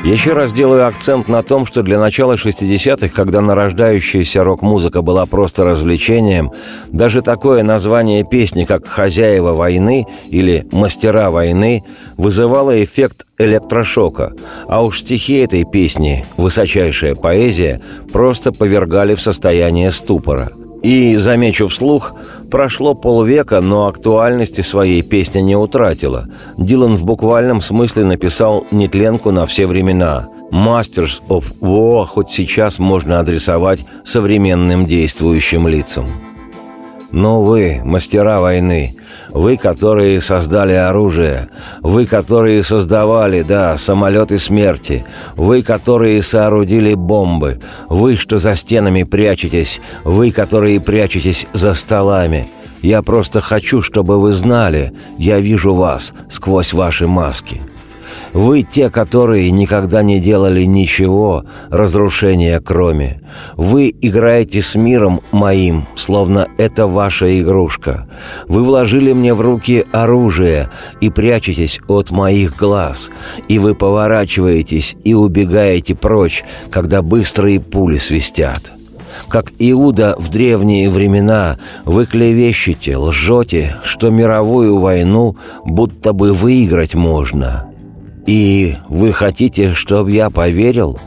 Еще 0.04 0.32
раз 0.32 0.54
делаю 0.54 0.86
акцент 0.86 1.28
на 1.28 1.42
том, 1.42 1.66
что 1.66 1.82
для 1.82 1.98
начала 1.98 2.36
60-х, 2.36 3.08
когда 3.08 3.42
нарождающаяся 3.42 4.42
рок-музыка 4.42 5.02
была 5.02 5.26
просто 5.26 5.64
развлечением, 5.64 6.52
даже 6.88 7.20
такое 7.20 7.62
название 7.62 8.24
песни, 8.24 8.64
как 8.64 8.86
«Хозяева 8.86 9.52
войны» 9.52 10.06
или 10.30 10.66
«Мастера 10.72 11.30
войны» 11.30 11.84
вызывало 12.16 12.82
эффект 12.82 13.26
электрошока, 13.36 14.32
а 14.66 14.82
уж 14.82 15.00
стихи 15.00 15.40
этой 15.40 15.64
песни, 15.64 16.24
высочайшая 16.38 17.14
поэзия, 17.14 17.82
просто 18.14 18.50
повергали 18.50 19.14
в 19.14 19.20
состояние 19.20 19.90
ступора– 19.90 20.52
и, 20.82 21.16
замечу 21.16 21.66
вслух, 21.66 22.14
прошло 22.50 22.94
полвека, 22.94 23.60
но 23.60 23.86
актуальности 23.86 24.60
своей 24.60 25.02
песня 25.02 25.40
не 25.40 25.56
утратила. 25.56 26.28
Дилан 26.56 26.94
в 26.94 27.04
буквальном 27.04 27.60
смысле 27.60 28.04
написал 28.04 28.66
нетленку 28.70 29.30
на 29.30 29.46
все 29.46 29.66
времена. 29.66 30.28
«Masters 30.50 31.20
of 31.28 31.44
War» 31.60 32.06
хоть 32.06 32.30
сейчас 32.30 32.78
можно 32.78 33.20
адресовать 33.20 33.84
современным 34.04 34.86
действующим 34.86 35.68
лицам. 35.68 36.06
Но 37.10 37.42
вы, 37.42 37.80
мастера 37.84 38.38
войны, 38.38 38.94
вы, 39.30 39.56
которые 39.56 40.20
создали 40.20 40.74
оружие, 40.74 41.48
вы, 41.80 42.06
которые 42.06 42.62
создавали, 42.62 43.42
да, 43.42 43.78
самолеты 43.78 44.36
смерти, 44.38 45.06
вы, 45.34 45.62
которые 45.62 46.22
соорудили 46.22 46.94
бомбы, 46.94 47.60
вы, 47.88 48.16
что 48.16 48.38
за 48.38 48.54
стенами 48.54 49.04
прячетесь, 49.04 49.80
вы, 50.04 50.30
которые 50.32 50.80
прячетесь 50.80 51.46
за 51.54 51.72
столами. 51.72 52.48
Я 52.82 53.02
просто 53.02 53.40
хочу, 53.40 53.80
чтобы 53.80 54.20
вы 54.20 54.32
знали, 54.32 54.92
я 55.16 55.40
вижу 55.40 55.74
вас 55.74 56.12
сквозь 56.28 56.72
ваши 56.74 57.06
маски». 57.06 57.62
Вы 58.38 58.62
те, 58.62 58.88
которые 58.88 59.50
никогда 59.50 60.04
не 60.04 60.20
делали 60.20 60.62
ничего, 60.62 61.44
разрушения 61.70 62.60
кроме. 62.60 63.20
Вы 63.56 63.92
играете 64.00 64.60
с 64.60 64.76
миром 64.76 65.22
моим, 65.32 65.88
словно 65.96 66.46
это 66.56 66.86
ваша 66.86 67.40
игрушка. 67.40 68.06
Вы 68.46 68.62
вложили 68.62 69.12
мне 69.12 69.34
в 69.34 69.40
руки 69.40 69.84
оружие 69.90 70.70
и 71.00 71.10
прячетесь 71.10 71.80
от 71.88 72.12
моих 72.12 72.56
глаз. 72.56 73.10
И 73.48 73.58
вы 73.58 73.74
поворачиваетесь 73.74 74.94
и 75.02 75.14
убегаете 75.14 75.96
прочь, 75.96 76.44
когда 76.70 77.02
быстрые 77.02 77.58
пули 77.58 77.98
свистят. 77.98 78.72
Как 79.26 79.50
Иуда 79.58 80.14
в 80.16 80.28
древние 80.28 80.88
времена, 80.90 81.58
вы 81.84 82.06
клевещете, 82.06 82.98
лжете, 82.98 83.78
что 83.82 84.10
мировую 84.10 84.78
войну 84.78 85.36
будто 85.64 86.12
бы 86.12 86.32
выиграть 86.32 86.94
можно. 86.94 87.68
«И 88.28 88.76
вы 88.90 89.14
хотите, 89.14 89.72
чтобы 89.72 90.12
я 90.12 90.28
поверил?» 90.28 90.98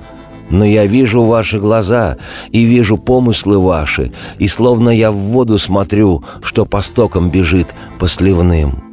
но 0.49 0.65
я 0.65 0.85
вижу 0.85 1.23
ваши 1.23 1.59
глаза 1.59 2.17
и 2.51 2.65
вижу 2.65 2.97
помыслы 2.97 3.57
ваши, 3.57 4.11
и 4.37 4.49
словно 4.49 4.89
я 4.89 5.09
в 5.09 5.15
воду 5.15 5.57
смотрю, 5.57 6.25
что 6.43 6.65
по 6.65 6.81
стокам 6.81 7.31
бежит 7.31 7.67
по 7.99 8.09
сливным. 8.09 8.83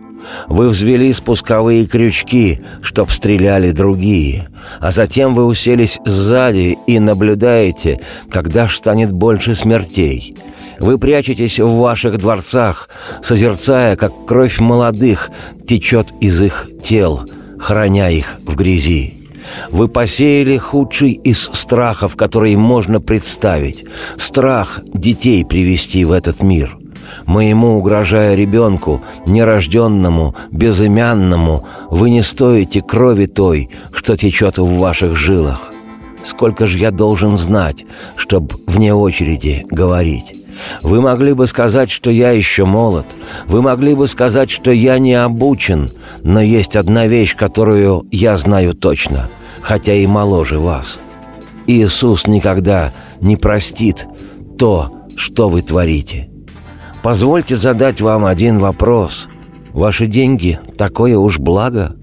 Вы 0.46 0.68
взвели 0.68 1.12
спусковые 1.12 1.86
крючки, 1.86 2.60
чтоб 2.80 3.10
стреляли 3.10 3.72
другие, 3.72 4.50
а 4.78 4.92
затем 4.92 5.34
вы 5.34 5.46
уселись 5.46 5.98
сзади 6.04 6.78
и 6.86 7.00
наблюдаете, 7.00 8.00
когда 8.30 8.68
ж 8.68 8.76
станет 8.76 9.10
больше 9.10 9.56
смертей. 9.56 10.36
Вы 10.78 10.96
прячетесь 10.96 11.58
в 11.58 11.72
ваших 11.72 12.18
дворцах, 12.18 12.88
созерцая, 13.20 13.96
как 13.96 14.12
кровь 14.26 14.60
молодых 14.60 15.30
течет 15.66 16.12
из 16.20 16.40
их 16.40 16.68
тел— 16.84 17.22
храня 17.58 18.10
их 18.10 18.36
в 18.46 18.54
грязи. 18.56 19.14
Вы 19.70 19.88
посеяли 19.88 20.56
худший 20.56 21.12
из 21.12 21.50
страхов, 21.52 22.16
которые 22.16 22.56
можно 22.56 23.00
представить. 23.00 23.84
Страх 24.16 24.80
детей 24.92 25.44
привести 25.44 26.04
в 26.04 26.12
этот 26.12 26.42
мир. 26.42 26.76
Моему, 27.24 27.78
угрожая 27.78 28.34
ребенку, 28.34 29.02
нерожденному, 29.26 30.34
безымянному, 30.50 31.66
вы 31.90 32.10
не 32.10 32.22
стоите 32.22 32.82
крови 32.82 33.26
той, 33.26 33.70
что 33.92 34.16
течет 34.16 34.58
в 34.58 34.78
ваших 34.78 35.16
жилах. 35.16 35.72
Сколько 36.22 36.66
же 36.66 36.78
я 36.78 36.90
должен 36.90 37.36
знать, 37.36 37.84
чтобы 38.16 38.56
вне 38.66 38.94
очереди 38.94 39.64
говорить? 39.70 40.37
Вы 40.82 41.00
могли 41.00 41.32
бы 41.32 41.46
сказать, 41.46 41.90
что 41.90 42.10
я 42.10 42.30
еще 42.30 42.64
молод. 42.64 43.06
Вы 43.46 43.62
могли 43.62 43.94
бы 43.94 44.06
сказать, 44.08 44.50
что 44.50 44.70
я 44.70 44.98
не 44.98 45.14
обучен. 45.14 45.90
Но 46.22 46.40
есть 46.40 46.76
одна 46.76 47.06
вещь, 47.06 47.36
которую 47.36 48.06
я 48.10 48.36
знаю 48.36 48.74
точно, 48.74 49.28
хотя 49.60 49.94
и 49.94 50.06
моложе 50.06 50.58
вас. 50.58 51.00
Иисус 51.66 52.26
никогда 52.26 52.92
не 53.20 53.36
простит 53.36 54.06
то, 54.58 54.92
что 55.16 55.48
вы 55.48 55.62
творите. 55.62 56.30
Позвольте 57.02 57.56
задать 57.56 58.00
вам 58.00 58.24
один 58.24 58.58
вопрос. 58.58 59.28
Ваши 59.72 60.06
деньги– 60.06 60.58
такое 60.78 61.16
уж 61.16 61.38
благо? 61.38 61.96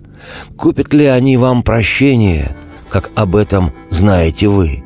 Купят 0.57 0.93
ли 0.93 1.05
они 1.05 1.37
вам 1.37 1.63
прощение, 1.63 2.55
как 2.89 3.11
об 3.15 3.35
этом 3.35 3.73
знаете 3.89 4.47
вы?» 4.47 4.84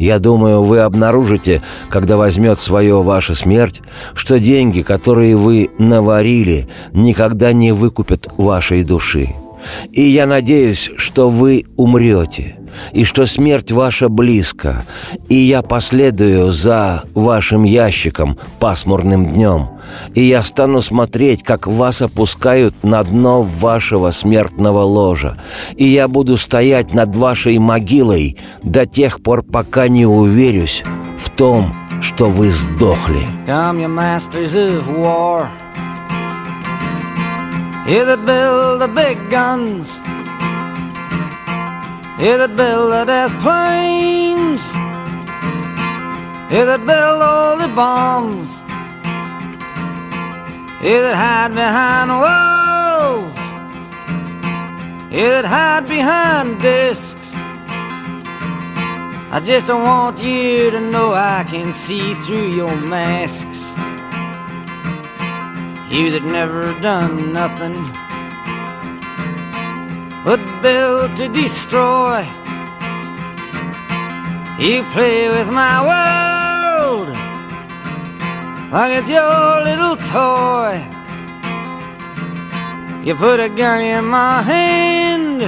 Я 0.00 0.18
думаю, 0.18 0.62
вы 0.62 0.80
обнаружите, 0.80 1.60
когда 1.90 2.16
возьмет 2.16 2.58
свое 2.58 3.02
ваша 3.02 3.34
смерть, 3.34 3.82
что 4.14 4.40
деньги, 4.40 4.80
которые 4.80 5.36
вы 5.36 5.68
наварили, 5.76 6.68
никогда 6.94 7.52
не 7.52 7.72
выкупят 7.72 8.28
вашей 8.38 8.82
души. 8.82 9.28
И 9.92 10.02
я 10.02 10.26
надеюсь, 10.26 10.90
что 10.96 11.28
вы 11.28 11.64
умрете, 11.76 12.56
и 12.92 13.04
что 13.04 13.26
смерть 13.26 13.72
ваша 13.72 14.08
близко, 14.08 14.84
и 15.28 15.34
я 15.34 15.62
последую 15.62 16.52
за 16.52 17.04
вашим 17.14 17.64
ящиком 17.64 18.38
пасмурным 18.58 19.26
днем, 19.26 19.68
и 20.14 20.22
я 20.22 20.42
стану 20.42 20.80
смотреть, 20.80 21.42
как 21.42 21.66
вас 21.66 22.02
опускают 22.02 22.82
на 22.82 23.02
дно 23.02 23.42
вашего 23.42 24.10
смертного 24.10 24.82
ложа, 24.82 25.38
и 25.76 25.86
я 25.86 26.08
буду 26.08 26.36
стоять 26.36 26.94
над 26.94 27.14
вашей 27.16 27.58
могилой 27.58 28.36
до 28.62 28.86
тех 28.86 29.22
пор, 29.22 29.42
пока 29.42 29.88
не 29.88 30.06
уверюсь 30.06 30.84
в 31.18 31.30
том, 31.30 31.74
что 32.00 32.30
вы 32.30 32.50
сдохли. 32.50 33.26
Come, 33.46 33.84
You 37.90 38.04
that 38.04 38.24
build 38.24 38.82
the 38.82 38.86
big 38.86 39.18
guns, 39.30 39.96
you 42.22 42.38
that 42.38 42.54
build 42.56 42.92
the 42.92 43.04
death 43.04 43.34
planes. 43.42 44.62
Yeah, 46.52 46.66
that 46.66 46.86
build 46.86 47.20
all 47.20 47.56
the 47.58 47.66
bombs. 47.74 48.60
Yeah, 50.80 51.00
that 51.02 51.16
hide 51.16 51.52
behind 51.52 52.10
walls. 52.22 53.36
Yeah, 55.10 55.42
that 55.42 55.46
hide 55.46 55.88
behind 55.88 56.60
discs. 56.62 57.34
I 59.32 59.40
just 59.44 59.66
don't 59.66 59.82
want 59.82 60.22
you 60.22 60.70
to 60.70 60.80
know 60.80 61.12
I 61.12 61.42
can 61.42 61.72
see 61.72 62.14
through 62.14 62.52
your 62.54 62.76
masks. 62.76 63.66
You 65.90 66.12
that 66.12 66.22
never 66.22 66.72
done 66.80 67.32
nothing 67.32 67.74
but 70.24 70.38
build 70.62 71.16
to 71.16 71.26
destroy. 71.26 72.20
You 74.56 74.84
play 74.94 75.28
with 75.28 75.50
my 75.50 75.82
world 75.90 77.08
like 78.70 78.92
it's 78.98 79.08
your 79.08 79.64
little 79.64 79.96
toy. 79.96 80.78
You 83.04 83.16
put 83.16 83.40
a 83.40 83.48
gun 83.48 83.80
in 83.82 84.04
my 84.04 84.42
hand 84.42 85.42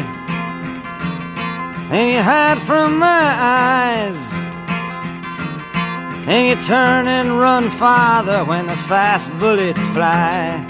and 1.94 2.10
you 2.10 2.20
hide 2.20 2.58
from 2.62 2.98
my 2.98 3.36
eyes. 3.38 4.41
And 6.26 6.48
you 6.48 6.56
turn 6.64 7.06
and 7.08 7.38
run 7.38 7.70
farther 7.70 8.44
when 8.44 8.66
the 8.66 8.76
fast 8.76 9.30
bullets 9.38 9.86
fly. 9.88 10.64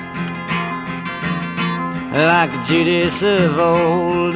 Like 2.12 2.53
Judas 2.67 3.23
of 3.23 3.59
old. 3.59 4.35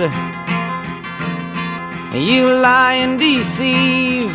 You 2.15 2.47
lie 2.47 2.95
and 2.95 3.19
deceive. 3.19 4.31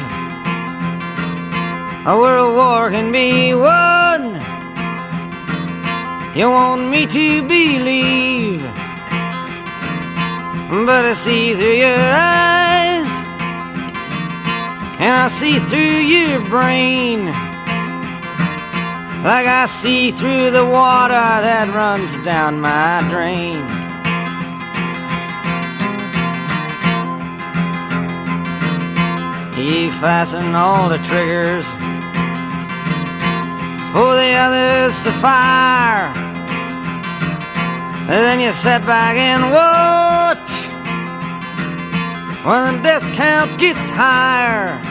A 2.06 2.18
world 2.18 2.56
war 2.56 2.90
can 2.90 3.12
be 3.12 3.54
won. 3.54 4.42
You 6.34 6.50
want 6.50 6.90
me 6.90 7.06
to 7.08 7.42
believe, 7.42 8.62
but 10.86 11.06
I 11.06 11.14
see 11.14 11.54
through 11.54 11.74
your 11.74 12.00
eyes, 12.00 12.61
and 15.02 15.16
I 15.16 15.30
see 15.30 15.58
through 15.58 15.80
your 15.80 16.46
brain, 16.46 17.26
like 19.26 19.48
I 19.48 19.66
see 19.66 20.12
through 20.12 20.52
the 20.52 20.64
water 20.64 21.14
that 21.14 21.74
runs 21.74 22.14
down 22.24 22.62
my 22.62 23.02
drain. 23.10 23.58
He 29.58 29.90
fastened 29.90 30.56
all 30.56 30.88
the 30.88 31.00
triggers 31.10 31.66
for 33.92 34.14
the 34.14 34.34
others 34.38 35.02
to 35.02 35.12
fire. 35.14 36.14
And 38.06 38.22
then 38.26 38.40
you 38.40 38.52
sit 38.52 38.86
back 38.86 39.18
and 39.18 39.52
watch 39.52 40.50
when 42.46 42.78
the 42.78 42.84
death 42.84 43.16
count 43.16 43.60
gets 43.60 43.90
higher. 43.90 44.91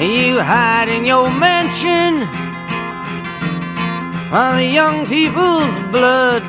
You 0.00 0.40
hide 0.40 0.88
in 0.88 1.04
your 1.04 1.28
mansion 1.28 2.24
while 4.30 4.54
the 4.54 4.64
young 4.64 5.04
people's 5.06 5.76
blood 5.90 6.48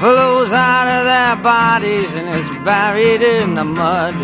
flows 0.00 0.52
out 0.52 0.88
of 0.88 1.04
their 1.04 1.36
bodies 1.36 2.12
and 2.16 2.28
is 2.34 2.50
buried 2.64 3.22
in 3.22 3.54
the 3.54 3.62
mud. 3.62 4.16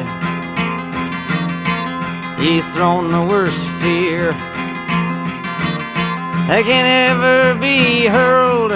He's 2.41 2.67
thrown 2.75 3.13
the 3.13 3.23
worst 3.23 3.61
fear 3.81 4.33
that 6.49 6.65
can 6.65 6.87
ever 7.07 7.55
be 7.61 8.07
hurled. 8.07 8.73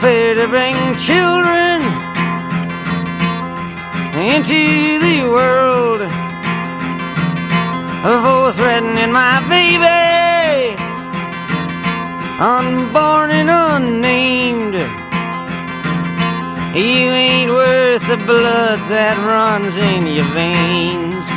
Fear 0.00 0.34
to 0.36 0.46
bring 0.46 0.76
children 0.94 2.03
into 4.16 4.98
the 5.00 5.28
world. 5.28 6.00
For 8.02 8.52
threatening 8.52 9.12
my 9.12 9.40
baby 9.48 10.04
unborn 12.38 13.30
and 13.30 13.48
unnamed. 13.48 14.74
You 16.74 17.10
ain't 17.12 17.50
worth 17.50 18.06
the 18.08 18.16
blood 18.26 18.80
that 18.90 19.16
runs 19.24 19.76
in 19.76 20.06
your 20.08 20.26
veins. 20.34 21.28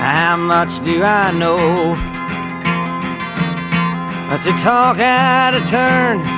How 0.00 0.36
much 0.36 0.82
do 0.84 1.02
I 1.02 1.30
know? 1.30 1.94
To 4.40 4.52
talk 4.62 4.98
out 4.98 5.54
of 5.54 5.68
turn. 5.68 6.29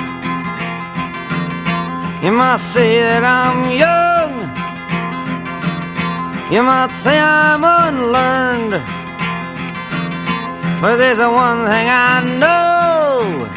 You 2.23 2.33
might 2.33 2.61
say 2.61 3.01
that 3.01 3.25
I'm 3.25 3.71
young. 3.87 4.33
You 6.53 6.63
might 6.63 6.93
say 6.93 7.19
I'm 7.19 7.65
unlearned. 7.65 8.75
But 10.83 10.97
there's 10.97 11.21
a 11.21 11.31
one 11.31 11.59
thing 11.65 11.89
I 11.89 12.25
know 12.39 13.49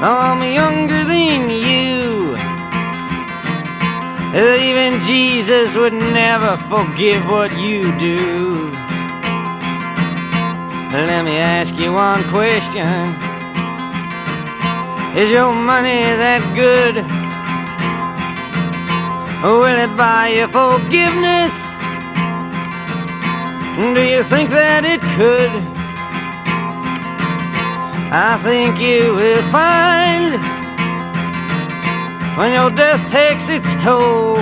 I'm 0.00 0.40
younger 0.40 1.04
than 1.04 1.50
you 1.50 2.36
That 4.32 4.60
even 4.62 5.00
Jesus 5.02 5.74
would 5.74 5.92
never 5.92 6.56
forgive 6.72 7.28
what 7.28 7.50
you 7.58 7.82
do 7.98 8.70
Let 10.92 11.24
me 11.24 11.36
ask 11.36 11.76
you 11.76 11.92
one 11.92 12.22
question 12.30 13.27
Is 15.16 15.30
your 15.30 15.54
money 15.54 16.04
that 16.20 16.44
good? 16.54 16.96
Will 19.42 19.64
it 19.64 19.96
buy 19.96 20.28
you 20.28 20.46
forgiveness? 20.46 21.54
Do 23.78 24.02
you 24.02 24.22
think 24.24 24.50
that 24.50 24.84
it 24.84 25.00
could? 25.16 25.50
I 28.12 28.36
think 28.42 28.78
you 28.78 29.14
will 29.14 29.42
find 29.50 30.36
when 32.36 32.52
your 32.52 32.70
death 32.70 33.00
takes 33.10 33.48
its 33.48 33.74
toll. 33.82 34.36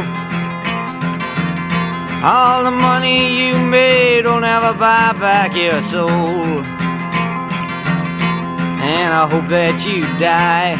All 2.25 2.65
the 2.65 2.71
money 2.71 3.49
you 3.49 3.57
made 3.59 4.25
will 4.25 4.41
never 4.41 4.73
buy 4.73 5.13
back 5.19 5.55
your 5.55 5.81
soul. 5.81 6.76
And 8.87 9.13
I 9.13 9.27
hope 9.27 9.49
that 9.49 9.83
you 9.85 10.03
die. 10.23 10.79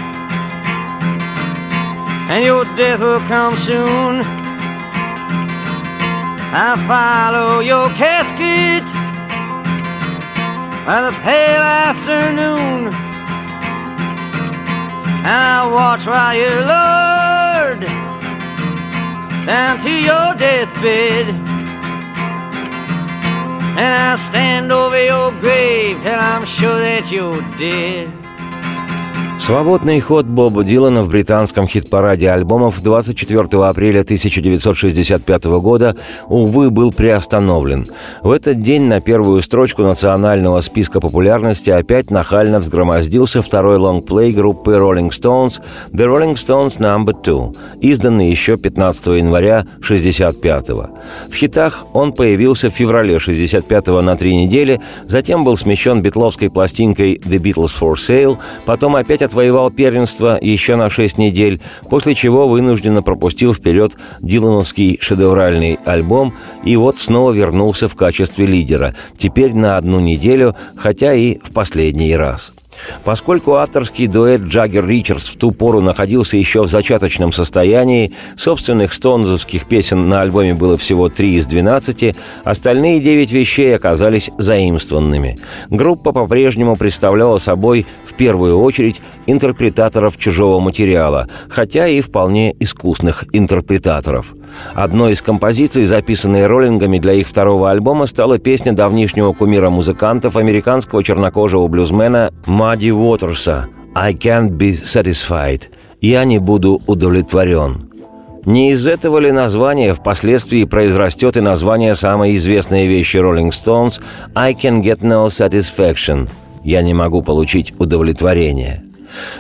And 2.31 2.45
your 2.45 2.65
death 2.79 3.01
will 3.01 3.25
come 3.27 3.57
soon. 3.57 4.23
I 6.55 6.79
follow 6.87 7.61
your 7.61 7.89
casket 7.99 8.87
by 10.87 11.03
the 11.03 11.15
pale 11.27 11.63
afternoon. 11.63 12.95
I 15.27 15.67
watch 15.75 16.07
while 16.07 16.35
you're 16.35 16.63
lowered 16.63 17.83
down 19.47 19.79
to 19.81 19.91
your 19.91 20.35
deathbed. 20.39 21.46
And 23.79 23.93
I 23.95 24.17
stand 24.17 24.73
over 24.73 25.03
your 25.05 25.31
grave 25.43 26.03
till 26.03 26.19
I'm 26.19 26.47
sure 26.47 26.79
that 26.79 27.13
you're 27.13 27.43
dead. 27.59 28.16
Свободный 29.47 30.01
ход 30.01 30.27
Боба 30.27 30.65
Дилана 30.65 31.05
в 31.05 31.09
британском 31.09 31.69
хит-параде 31.69 32.29
альбомов 32.31 32.83
24 32.83 33.65
апреля 33.65 34.01
1965 34.01 35.45
года, 35.45 35.95
увы, 36.27 36.71
был 36.71 36.91
приостановлен. 36.91 37.87
В 38.23 38.33
этот 38.33 38.61
день 38.61 38.83
на 38.83 39.01
первую 39.01 39.41
строчку 39.43 39.83
национального 39.83 40.61
списка 40.63 40.99
популярности 40.99 41.71
опять 41.71 42.11
нахально 42.11 42.59
взгромоздился 42.59 43.41
второй 43.41 43.79
лонгплей 43.79 44.33
группы 44.33 44.73
Rolling 44.73 45.11
Stones 45.11 45.63
«The 45.93 46.07
Rolling 46.07 46.35
Stones 46.35 46.81
No. 46.81 47.05
2», 47.05 47.57
изданный 47.81 48.29
еще 48.29 48.57
15 48.57 49.07
января 49.19 49.65
1965 49.81 50.71
-го. 50.71 50.89
В 51.31 51.35
хитах 51.37 51.87
он 51.93 52.13
появился 52.13 52.69
в 52.69 52.75
феврале 52.75 53.21
65 53.21 54.03
на 54.03 54.17
три 54.17 54.35
недели, 54.35 54.81
затем 55.07 55.45
был 55.45 55.57
смещен 55.57 56.03
битловской 56.03 56.51
пластинкой 56.51 57.21
«The 57.25 57.39
Beatles 57.39 57.79
for 57.81 57.95
Sale», 57.95 58.39
потом 58.65 58.97
опять 58.97 59.23
от 59.23 59.36
отвоевал 59.37 59.71
первенство 59.71 60.39
еще 60.41 60.77
на 60.77 60.89
шесть 60.89 61.19
недель, 61.19 61.61
после 61.91 62.15
чего 62.15 62.49
вынужденно 62.49 63.03
пропустил 63.03 63.53
вперед 63.53 63.95
Дилановский 64.21 64.99
шедевральный 65.03 65.79
альбом 65.85 66.33
и 66.65 66.75
вот 66.77 66.97
снова 66.97 67.33
вернулся 67.33 67.87
в 67.87 67.95
качестве 67.95 68.47
лидера, 68.47 68.95
теперь 69.19 69.55
на 69.55 69.77
одну 69.77 70.01
неделю, 70.01 70.57
хотя 70.75 71.13
и 71.13 71.37
в 71.37 71.53
последний 71.53 72.17
раз. 72.17 72.55
Поскольку 73.05 73.55
авторский 73.55 74.07
дуэт 74.07 74.43
Джаггер 74.43 74.87
Ричардс 74.87 75.29
в 75.29 75.37
ту 75.37 75.53
пору 75.53 75.81
находился 75.81 76.37
еще 76.37 76.63
в 76.63 76.69
зачаточном 76.69 77.33
состоянии, 77.33 78.13
собственных 78.37 78.93
стонзовских 78.93 79.67
песен 79.67 80.09
на 80.09 80.23
альбоме 80.23 80.55
было 80.55 80.77
всего 80.77 81.09
три 81.09 81.35
из 81.35 81.47
двенадцати, 81.47 82.15
остальные 82.45 83.01
девять 83.01 83.33
вещей 83.33 83.75
оказались 83.75 84.31
заимствованными. 84.39 85.39
Группа 85.71 86.13
по-прежнему 86.13 86.77
представляла 86.77 87.39
собой 87.39 87.87
в 88.05 88.15
первую 88.15 88.59
очередь 88.59 89.01
интерпретаторов 89.27 90.17
чужого 90.17 90.61
материала, 90.61 91.29
хотя 91.49 91.89
и 91.89 92.01
вполне 92.01 92.55
искусных 92.59 93.25
интерпретаторов. 93.33 94.35
Одной 94.75 95.13
из 95.13 95.23
композиций, 95.23 95.85
записанной 95.85 96.47
роллингами 96.47 96.99
для 96.99 97.15
их 97.15 97.29
второго 97.29 97.71
альбома, 97.71 98.07
стала 98.07 98.39
песня 98.39 98.73
давнишнего 98.73 99.33
кумира 99.33 99.71
музыкантов, 99.71 100.37
американского 100.37 101.03
чернокожего 101.03 101.67
блюзмена 101.69 102.33
Мадди 102.67 102.91
Уотерса 102.91 103.69
«I 103.95 104.13
can't 104.13 104.57
be 104.59 104.73
satisfied» 104.83 105.69
«Я 106.01 106.25
не 106.25 106.41
буду 106.41 106.83
удовлетворен». 106.89 107.93
Не 108.45 108.73
из 108.73 108.89
этого 108.89 109.19
ли 109.19 109.31
названия 109.31 109.95
впоследствии 109.95 110.65
произрастет 110.65 111.37
и 111.37 111.41
название 111.41 111.95
самой 111.95 112.35
известной 112.35 112.89
вещи 112.89 113.19
Rolling 113.19 113.51
Stones 113.51 114.03
«I 114.35 114.53
can 114.53 114.83
get 114.83 115.03
no 115.03 115.27
satisfaction» 115.27 116.29
«Я 116.65 116.83
не 116.83 116.93
могу 116.93 117.23
получить 117.23 117.73
удовлетворение». 117.79 118.83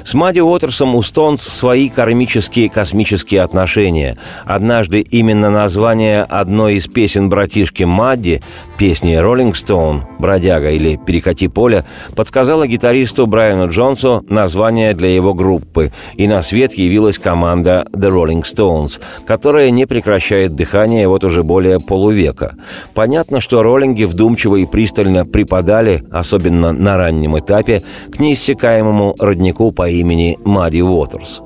С 0.04 0.14
Мадди 0.14 0.40
Уотерсом 0.40 0.94
у 0.94 1.02
Стоунс 1.02 1.42
свои 1.42 1.88
кармические 1.88 2.68
космические 2.68 3.42
отношения. 3.42 4.16
Однажды 4.44 5.00
именно 5.00 5.50
название 5.50 6.22
одной 6.22 6.76
из 6.76 6.86
песен 6.86 7.28
братишки 7.28 7.84
Мадди, 7.84 8.42
песни 8.78 9.14
«Роллинг 9.14 9.56
Стоун», 9.56 10.02
«Бродяга» 10.18 10.70
или 10.70 10.96
«Перекати 10.96 11.48
поле», 11.48 11.84
подсказала 12.14 12.66
гитаристу 12.66 13.26
Брайану 13.26 13.68
Джонсу 13.68 14.24
название 14.28 14.94
для 14.94 15.14
его 15.14 15.34
группы, 15.34 15.92
и 16.14 16.26
на 16.26 16.42
свет 16.42 16.74
явилась 16.74 17.18
команда 17.18 17.86
«The 17.92 18.10
Rolling 18.10 18.42
Stones», 18.42 19.00
которая 19.26 19.70
не 19.70 19.86
прекращает 19.86 20.54
дыхание 20.54 21.08
вот 21.08 21.24
уже 21.24 21.42
более 21.42 21.80
полувека. 21.80 22.56
Понятно, 22.94 23.40
что 23.40 23.62
роллинги 23.62 24.04
вдумчиво 24.04 24.56
и 24.56 24.66
пристально 24.66 25.24
припадали, 25.24 26.04
особенно 26.10 26.72
на 26.72 26.96
раннем 26.96 27.38
этапе, 27.38 27.82
к 28.12 28.18
неиссякаемому 28.18 29.14
роднику 29.18 29.65
по 29.72 29.88
имени 29.88 30.38
Мари 30.44 30.80
Уотерс. 30.80 31.42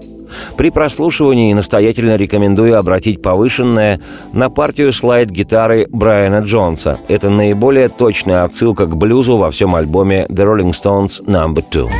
При 0.56 0.70
прослушивании 0.70 1.52
настоятельно 1.52 2.16
рекомендую 2.16 2.78
обратить 2.78 3.22
повышенное 3.22 4.00
на 4.32 4.48
партию 4.48 4.92
слайд-гитары 4.92 5.86
Брайана 5.90 6.40
Джонса. 6.40 6.98
Это 7.08 7.30
наиболее 7.30 7.88
точная 7.88 8.44
отсылка 8.44 8.86
к 8.86 8.96
блюзу 8.96 9.36
во 9.36 9.50
всем 9.50 9.74
альбоме 9.74 10.26
The 10.28 10.44
Rolling 10.44 10.70
Stones 10.70 11.24
No. 11.26 11.52
2. 11.52 11.90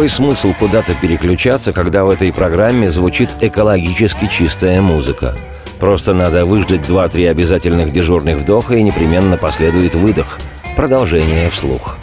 Какой 0.00 0.08
смысл 0.08 0.54
куда-то 0.58 0.94
переключаться, 0.94 1.74
когда 1.74 2.06
в 2.06 2.08
этой 2.08 2.32
программе 2.32 2.90
звучит 2.90 3.28
экологически 3.42 4.28
чистая 4.28 4.80
музыка? 4.80 5.36
Просто 5.78 6.14
надо 6.14 6.46
выждать 6.46 6.88
2-3 6.88 7.28
обязательных 7.28 7.92
дежурных 7.92 8.38
вдоха 8.38 8.76
и 8.76 8.82
непременно 8.82 9.36
последует 9.36 9.94
выдох. 9.94 10.38
Продолжение 10.74 11.50
вслух. 11.50 11.98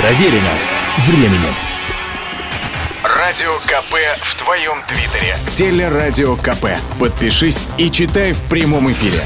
Проверено 0.00 0.50
временем. 1.06 1.54
Радио 3.04 3.54
КП 3.66 3.94
в 4.20 4.34
твоем 4.34 4.78
твиттере. 4.88 5.36
Телерадио 5.54 6.34
КП. 6.34 6.70
Подпишись 6.98 7.68
и 7.78 7.88
читай 7.88 8.32
в 8.32 8.42
прямом 8.48 8.90
эфире. 8.90 9.22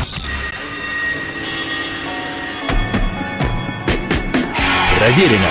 Проверено 5.07 5.47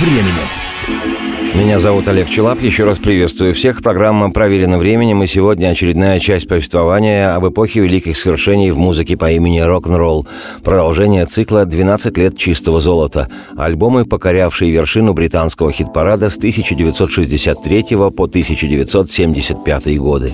временем. 0.00 1.56
Меня 1.56 1.80
зовут 1.80 2.06
Олег 2.06 2.28
Челап. 2.28 2.62
Еще 2.62 2.84
раз 2.84 3.00
приветствую 3.00 3.52
всех. 3.52 3.82
Программа 3.82 4.30
«Проверено 4.30 4.78
временем» 4.78 5.24
и 5.24 5.26
сегодня 5.26 5.70
очередная 5.70 6.20
часть 6.20 6.46
повествования 6.46 7.34
об 7.34 7.44
эпохе 7.48 7.80
великих 7.80 8.16
свершений 8.16 8.70
в 8.70 8.78
музыке 8.78 9.16
по 9.16 9.28
имени 9.32 9.58
рок-н-ролл. 9.58 10.28
Продолжение 10.62 11.26
цикла 11.26 11.64
«12 11.64 12.16
лет 12.20 12.38
чистого 12.38 12.78
золота». 12.78 13.28
Альбомы, 13.56 14.04
покорявшие 14.04 14.70
вершину 14.70 15.14
британского 15.14 15.72
хит-парада 15.72 16.28
с 16.28 16.36
1963 16.36 17.82
по 17.96 18.24
1975 18.26 19.98
годы. 19.98 20.32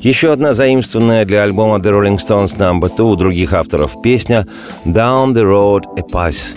Еще 0.00 0.32
одна 0.32 0.54
заимствованная 0.54 1.26
для 1.26 1.42
альбома 1.42 1.76
The 1.76 1.92
Rolling 1.92 2.16
Stones 2.16 2.56
No. 2.56 2.80
2 2.80 3.04
у 3.04 3.16
других 3.16 3.52
авторов 3.52 4.00
песня 4.00 4.48
«Down 4.86 5.34
the 5.34 5.42
Road 5.42 5.82
a 5.98 6.02
Pass» 6.10 6.56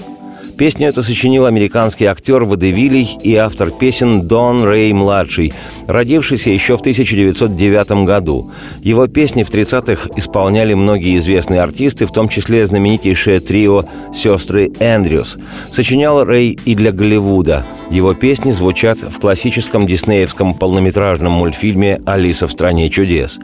Песню 0.57 0.87
эту 0.87 1.03
сочинил 1.03 1.47
американский 1.47 2.05
актер 2.05 2.45
Водевилий 2.45 3.17
и 3.21 3.35
автор 3.35 3.71
песен 3.71 4.25
Дон 4.25 4.63
Рэй-младший, 4.63 5.51
родившийся 5.85 6.49
еще 6.49 6.77
в 6.77 6.79
1909 6.79 8.05
году. 8.05 8.51
Его 8.81 9.07
песни 9.07 9.43
в 9.43 9.53
30-х 9.53 10.09
исполняли 10.15 10.73
многие 10.73 11.17
известные 11.17 11.61
артисты, 11.61 12.05
в 12.05 12.13
том 12.13 12.29
числе 12.29 12.65
знаменитейшее 12.65 13.41
трио 13.41 13.83
«Сестры 14.13 14.71
Эндрюс». 14.79 15.37
Сочинял 15.69 16.23
Рэй 16.23 16.57
и 16.63 16.73
для 16.73 16.93
Голливуда. 16.93 17.65
Его 17.89 18.13
песни 18.13 18.51
звучат 18.51 18.99
в 18.99 19.19
классическом 19.19 19.85
диснеевском 19.85 20.55
полнометражном 20.55 21.33
мультфильме 21.33 22.01
«Алиса 22.05 22.47
в 22.47 22.51
стране 22.51 22.89
чудес». 22.89 23.39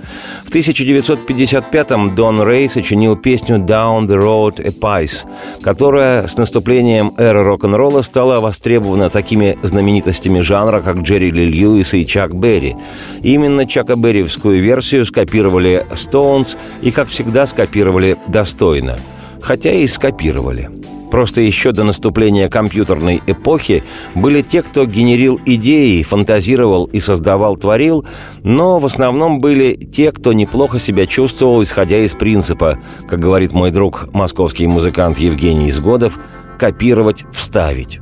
В 0.46 0.50
1955-м 0.50 2.16
Дон 2.16 2.42
Рэй 2.42 2.70
сочинил 2.70 3.18
песню 3.18 3.58
«Down 3.58 4.08
the 4.08 4.18
Road 4.18 4.62
a 4.66 4.70
Pice», 4.70 5.28
которая 5.62 6.28
с 6.28 6.38
наступлением 6.38 7.01
наступлением 7.02 7.14
эры 7.18 7.44
рок-н-ролла 7.44 8.02
стала 8.02 8.40
востребована 8.40 9.10
такими 9.10 9.58
знаменитостями 9.64 10.42
жанра, 10.42 10.82
как 10.82 10.98
Джерри 10.98 11.32
Ли 11.32 11.46
Льюис 11.46 11.94
и 11.94 12.06
Чак 12.06 12.36
Берри. 12.36 12.76
Именно 13.24 13.66
Чака 13.66 13.96
Берриевскую 13.96 14.62
версию 14.62 15.06
скопировали 15.06 15.86
Стоунс 15.94 16.58
и, 16.82 16.92
как 16.92 17.08
всегда, 17.08 17.46
скопировали 17.46 18.18
достойно. 18.28 18.98
Хотя 19.42 19.72
и 19.72 19.88
скопировали. 19.88 20.70
Просто 21.10 21.42
еще 21.42 21.74
до 21.74 21.84
наступления 21.84 22.48
компьютерной 22.48 23.22
эпохи 23.28 23.84
были 24.16 24.42
те, 24.42 24.62
кто 24.62 24.86
генерил 24.86 25.42
идеи, 25.46 26.04
фантазировал 26.04 26.86
и 26.86 27.02
создавал, 27.02 27.58
творил, 27.58 28.06
но 28.44 28.80
в 28.80 28.86
основном 28.86 29.42
были 29.42 29.74
те, 29.74 30.14
кто 30.14 30.32
неплохо 30.32 30.80
себя 30.80 31.06
чувствовал, 31.06 31.62
исходя 31.64 31.98
из 31.98 32.14
принципа, 32.14 32.80
как 33.10 33.20
говорит 33.20 33.52
мой 33.52 33.72
друг, 33.72 34.08
московский 34.14 34.68
музыкант 34.68 35.18
Евгений 35.18 35.70
Изгодов, 35.70 36.18
копировать, 36.62 37.26
вставить. 37.34 38.00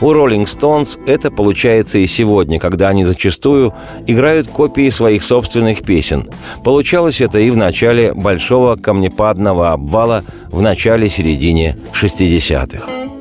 У 0.00 0.10
Rolling 0.10 0.46
Stones 0.46 0.98
это 1.06 1.30
получается 1.30 1.98
и 1.98 2.06
сегодня, 2.08 2.58
когда 2.58 2.88
они 2.88 3.04
зачастую 3.04 3.72
играют 4.08 4.48
копии 4.48 4.90
своих 4.90 5.22
собственных 5.22 5.84
песен. 5.84 6.28
Получалось 6.64 7.20
это 7.20 7.38
и 7.38 7.50
в 7.50 7.56
начале 7.56 8.12
большого 8.12 8.74
камнепадного 8.74 9.70
обвала 9.70 10.24
в 10.50 10.60
начале-середине 10.60 11.78
60-х. 11.94 13.19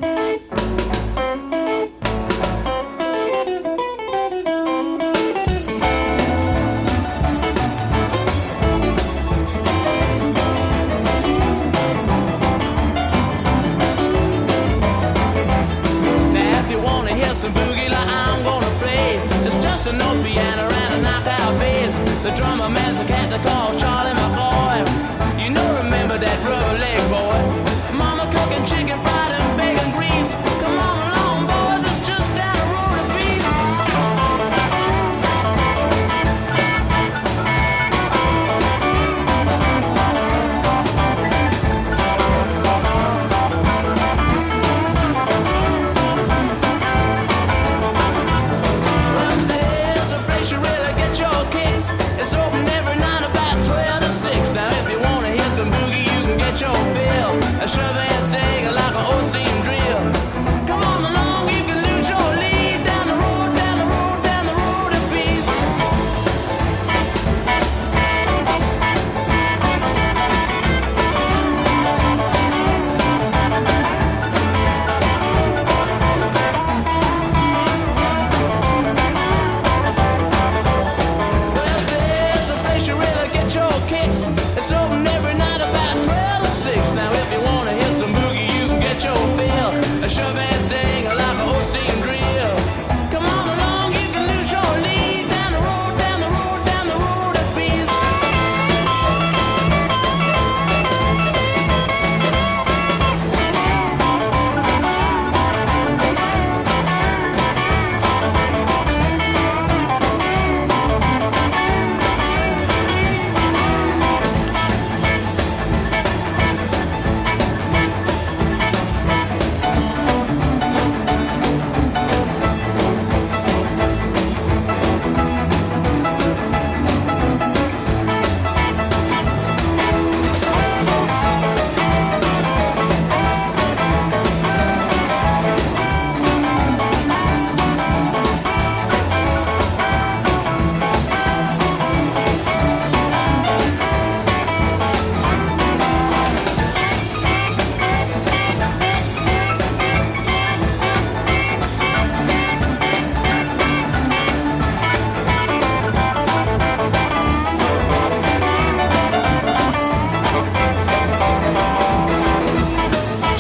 That's 19.80 19.88
a 19.88 19.94
note 19.94 20.26
piano 20.26 20.64
and 20.64 20.94
a 20.96 21.02
knockout 21.02 21.58
bass. 21.58 22.00
The 22.22 22.32
drummer 22.36 22.68
man's 22.68 23.00
a 23.00 23.06
cat 23.06 23.30
they 23.30 23.40
call 23.50 23.80
Charlie 23.80 24.12
McCoy. 24.12 25.42
You 25.42 25.52
know, 25.52 25.82
remember 25.82 26.18
that 26.18 26.38
rubber 26.44 26.80
leg 26.84 27.00
boy. 27.08 27.98
Mama 27.98 28.30
cooking 28.30 28.66
chicken 28.66 29.00
fried. 29.00 29.29
Joe. 56.60 56.89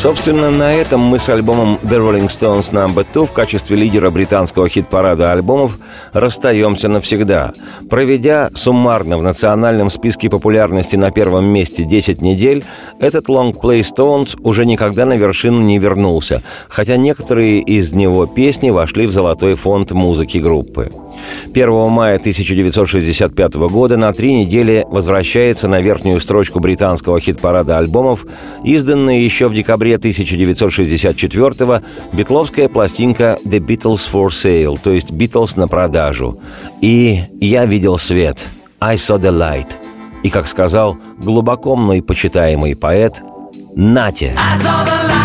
Собственно, 0.09 0.49
на 0.49 0.73
этом 0.73 1.01
мы 1.01 1.19
с 1.19 1.29
альбомом 1.29 1.77
The 1.83 1.99
Rolling 1.99 2.29
Stones 2.29 2.71
No. 2.71 2.89
2 3.13 3.25
в 3.25 3.31
качестве 3.31 3.77
лидера 3.77 4.09
британского 4.09 4.67
хит-парада 4.67 5.31
альбомов 5.31 5.77
расстаемся 6.13 6.89
навсегда. 6.89 7.53
Проведя 7.91 8.49
суммарно 8.55 9.19
в 9.19 9.21
национальном 9.21 9.91
списке 9.91 10.27
популярности 10.27 10.95
на 10.95 11.11
первом 11.11 11.45
месте 11.45 11.83
10 11.83 12.23
недель, 12.23 12.65
этот 12.99 13.29
лонгплей 13.29 13.81
Stones 13.81 14.35
уже 14.41 14.65
никогда 14.65 15.05
на 15.05 15.13
вершину 15.13 15.61
не 15.61 15.77
вернулся, 15.77 16.41
хотя 16.69 16.97
некоторые 16.97 17.61
из 17.61 17.93
него 17.93 18.25
песни 18.25 18.71
вошли 18.71 19.05
в 19.05 19.11
золотой 19.11 19.53
фонд 19.53 19.91
музыки 19.91 20.39
группы. 20.39 20.91
1 21.53 21.89
мая 21.89 22.15
1965 22.15 23.53
года 23.69 23.95
на 23.95 24.11
три 24.13 24.33
недели 24.33 24.87
возвращается 24.89 25.67
на 25.67 25.81
верхнюю 25.81 26.19
строчку 26.19 26.59
британского 26.59 27.19
хит-парада 27.19 27.77
альбомов, 27.77 28.25
изданная 28.63 29.19
еще 29.19 29.47
в 29.49 29.53
декабре 29.53 29.98
1964 29.99 31.83
битловская 32.13 32.67
пластинка 32.67 33.37
«The 33.45 33.59
Beatles 33.59 34.09
for 34.11 34.29
Sale», 34.29 34.79
то 34.81 34.91
есть 34.91 35.11
«Beatles 35.11 35.59
на 35.59 35.67
продажу». 35.67 36.39
И 36.81 37.21
«Я 37.39 37.65
видел 37.65 37.97
свет», 37.97 38.45
«I 38.79 38.95
saw 38.95 39.19
the 39.19 39.31
light». 39.31 39.67
И, 40.23 40.29
как 40.29 40.47
сказал 40.47 40.97
глубоко 41.17 41.75
мной 41.75 42.01
почитаемый 42.01 42.75
поэт, 42.75 43.21
«Нате». 43.75 44.35
I 44.37 44.57
saw 44.59 44.85
the 44.85 45.09
light. 45.09 45.18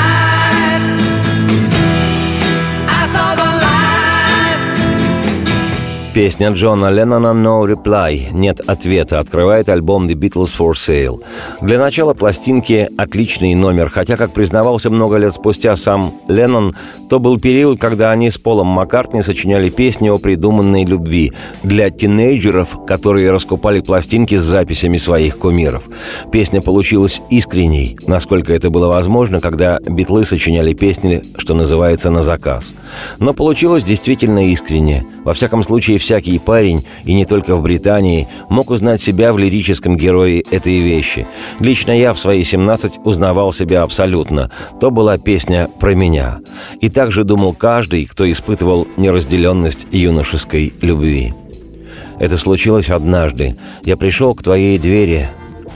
Песня 6.14 6.50
Джона 6.50 6.90
Леннона 6.90 7.32
«No 7.34 7.66
Reply» 7.66 8.28
«Нет 8.30 8.60
ответа» 8.64 9.18
открывает 9.18 9.68
альбом 9.68 10.04
«The 10.04 10.14
Beatles 10.14 10.50
for 10.56 10.74
Sale». 10.74 11.20
Для 11.60 11.76
начала 11.76 12.14
пластинки 12.14 12.88
отличный 12.96 13.56
номер, 13.56 13.90
хотя, 13.90 14.16
как 14.16 14.32
признавался 14.32 14.90
много 14.90 15.16
лет 15.16 15.34
спустя 15.34 15.74
сам 15.74 16.14
Леннон, 16.28 16.76
то 17.10 17.18
был 17.18 17.40
период, 17.40 17.80
когда 17.80 18.12
они 18.12 18.30
с 18.30 18.38
Полом 18.38 18.68
Маккартни 18.68 19.22
сочиняли 19.22 19.70
песни 19.70 20.08
о 20.08 20.18
придуманной 20.18 20.84
любви 20.84 21.32
для 21.64 21.90
тинейджеров, 21.90 22.86
которые 22.86 23.32
раскупали 23.32 23.80
пластинки 23.80 24.36
с 24.36 24.44
записями 24.44 24.98
своих 24.98 25.36
кумиров. 25.38 25.88
Песня 26.30 26.62
получилась 26.62 27.20
искренней, 27.28 27.98
насколько 28.06 28.52
это 28.52 28.70
было 28.70 28.86
возможно, 28.86 29.40
когда 29.40 29.80
битлы 29.80 30.24
сочиняли 30.24 30.74
песни, 30.74 31.24
что 31.38 31.54
называется, 31.54 32.10
на 32.10 32.22
заказ. 32.22 32.72
Но 33.18 33.32
получилось 33.32 33.82
действительно 33.82 34.52
искренне. 34.52 35.04
Во 35.24 35.32
всяком 35.32 35.62
случае, 35.62 35.98
всякий 36.04 36.38
парень, 36.38 36.84
и 37.04 37.14
не 37.14 37.24
только 37.24 37.56
в 37.56 37.62
Британии, 37.62 38.28
мог 38.50 38.70
узнать 38.70 39.02
себя 39.02 39.32
в 39.32 39.38
лирическом 39.38 39.96
герое 39.96 40.42
этой 40.50 40.78
вещи. 40.80 41.26
Лично 41.60 41.92
я 41.92 42.12
в 42.12 42.18
свои 42.18 42.44
17 42.44 43.00
узнавал 43.04 43.52
себя 43.52 43.82
абсолютно. 43.82 44.50
То 44.80 44.90
была 44.90 45.16
песня 45.16 45.70
про 45.80 45.94
меня. 45.94 46.40
И 46.82 46.90
также 46.90 47.24
думал 47.24 47.54
каждый, 47.54 48.04
кто 48.04 48.30
испытывал 48.30 48.86
неразделенность 48.98 49.86
юношеской 49.90 50.74
любви. 50.82 51.32
Это 52.18 52.36
случилось 52.36 52.90
однажды. 52.90 53.56
Я 53.84 53.96
пришел 53.96 54.34
к 54.34 54.42
твоей 54.42 54.78
двери. 54.78 55.28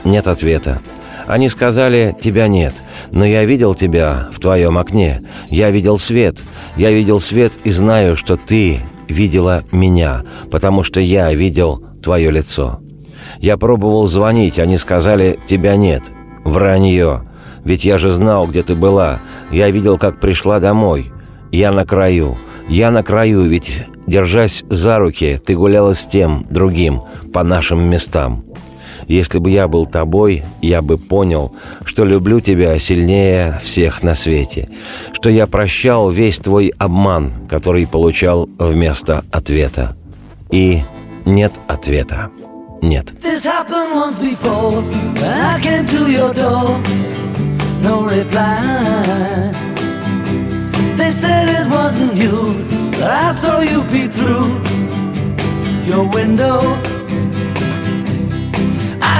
Нет 0.03 0.27
ответа. 0.27 0.79
Они 1.25 1.49
сказали, 1.49 2.15
тебя 2.19 2.47
нет, 2.47 2.81
но 3.11 3.25
я 3.25 3.45
видел 3.45 3.75
тебя 3.75 4.29
в 4.31 4.39
твоем 4.39 4.77
окне. 4.77 5.21
Я 5.49 5.71
видел 5.71 5.97
свет. 5.97 6.37
Я 6.75 6.91
видел 6.91 7.19
свет 7.19 7.57
и 7.63 7.71
знаю, 7.71 8.15
что 8.15 8.37
ты 8.37 8.79
видела 9.09 9.63
меня, 9.71 10.23
потому 10.49 10.83
что 10.83 11.01
я 11.01 11.33
видел 11.33 11.83
твое 12.01 12.31
лицо. 12.31 12.79
Я 13.39 13.57
пробовал 13.57 14.07
звонить, 14.07 14.59
они 14.59 14.77
сказали, 14.77 15.39
тебя 15.45 15.75
нет. 15.75 16.11
Вранье. 16.45 17.29
Ведь 17.65 17.83
я 17.83 17.97
же 17.97 18.11
знал, 18.11 18.47
где 18.47 18.63
ты 18.63 18.75
была. 18.75 19.19
Я 19.51 19.69
видел, 19.69 19.97
как 19.97 20.19
пришла 20.19 20.59
домой. 20.59 21.11
Я 21.51 21.71
на 21.71 21.85
краю. 21.85 22.37
Я 22.67 22.91
на 22.91 23.03
краю, 23.03 23.43
ведь, 23.43 23.85
держась 24.07 24.63
за 24.69 24.99
руки, 24.99 25.39
ты 25.43 25.55
гуляла 25.55 25.93
с 25.95 26.05
тем, 26.05 26.45
другим, 26.49 27.01
по 27.33 27.43
нашим 27.43 27.89
местам. 27.89 28.45
Если 29.09 29.39
бы 29.39 29.49
я 29.49 29.67
был 29.67 29.87
тобой, 29.87 30.43
я 30.61 30.83
бы 30.83 30.99
понял, 30.99 31.51
что 31.83 32.05
люблю 32.05 32.41
тебя 32.41 32.77
сильнее 32.77 33.59
всех 33.61 34.03
на 34.03 34.13
свете, 34.13 34.69
что 35.13 35.31
я 35.31 35.47
прощал 35.47 36.11
весь 36.11 36.37
твой 36.37 36.71
обман, 36.77 37.33
который 37.49 37.87
получал 37.87 38.47
вместо 38.59 39.25
ответа. 39.31 39.97
И 40.51 40.83
нет 41.25 41.53
ответа. 41.67 42.29
Нет. 42.83 43.15
This 43.23 43.43
happened 43.43 43.95
once 43.95 44.19
before. 44.19 44.83
I 45.23 45.59
came 45.59 45.87
to 45.87 46.07
your 46.07 46.31
door. 46.31 46.79
No 47.81 48.07
reply. 48.07 49.51
They 50.97 51.11
said 51.11 51.49
it 51.49 51.67
wasn't 51.67 52.13
you, 52.13 52.63
but 52.91 53.09
I 53.09 53.33
saw 53.33 53.61
you 53.61 53.81
peep 53.91 54.13
through 54.13 54.61
your 55.83 56.07
window. 56.13 56.77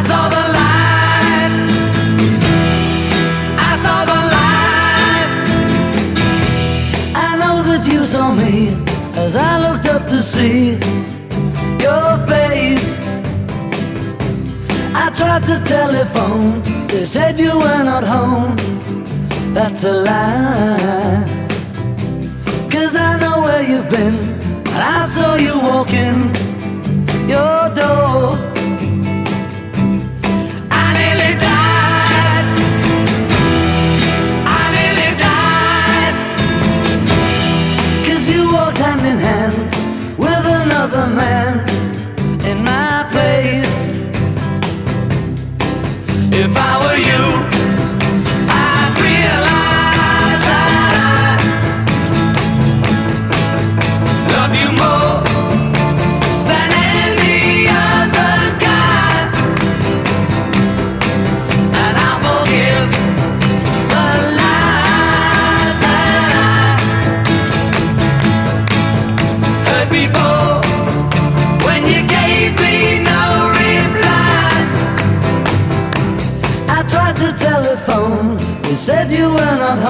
Saw 0.09 0.23
the 0.35 0.43
light. 0.57 1.53
I 3.69 3.71
saw 3.85 3.99
the 4.11 4.19
light. 4.35 5.29
I 7.25 7.29
know 7.41 7.55
that 7.69 7.83
you 7.91 8.05
saw 8.05 8.33
me 8.33 8.55
as 9.25 9.35
I 9.35 9.51
looked 9.65 9.87
up 9.87 10.07
to 10.07 10.21
see 10.21 10.77
your 11.85 12.07
face. 12.27 12.89
I 14.93 15.05
tried 15.19 15.43
to 15.43 15.57
telephone, 15.65 16.61
they 16.87 17.05
said 17.05 17.39
you 17.39 17.53
were 17.57 17.83
not 17.83 18.03
home. 18.03 18.55
That's 19.53 19.83
a 19.83 19.93
lie. 19.93 21.23
Cause 22.71 22.95
I 22.95 23.19
know 23.19 23.41
where 23.41 23.63
you've 23.63 23.89
been, 23.89 24.15
and 24.73 24.81
I 24.97 25.07
saw 25.07 25.35
you 25.35 25.55
walking 25.59 26.17
your 27.27 27.69
door. 27.75 28.48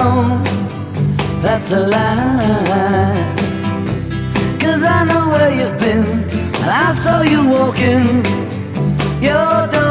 Home. 0.02 0.42
That's 1.42 1.72
a 1.72 1.80
lie. 1.80 3.24
Cause 4.62 4.82
I 4.82 5.04
know 5.04 5.24
where 5.32 5.50
you've 5.58 5.78
been, 5.84 6.04
and 6.62 6.70
I 6.86 6.94
saw 7.02 7.22
you 7.32 7.40
walking 7.56 8.06
your 9.28 9.66
door. 9.74 9.89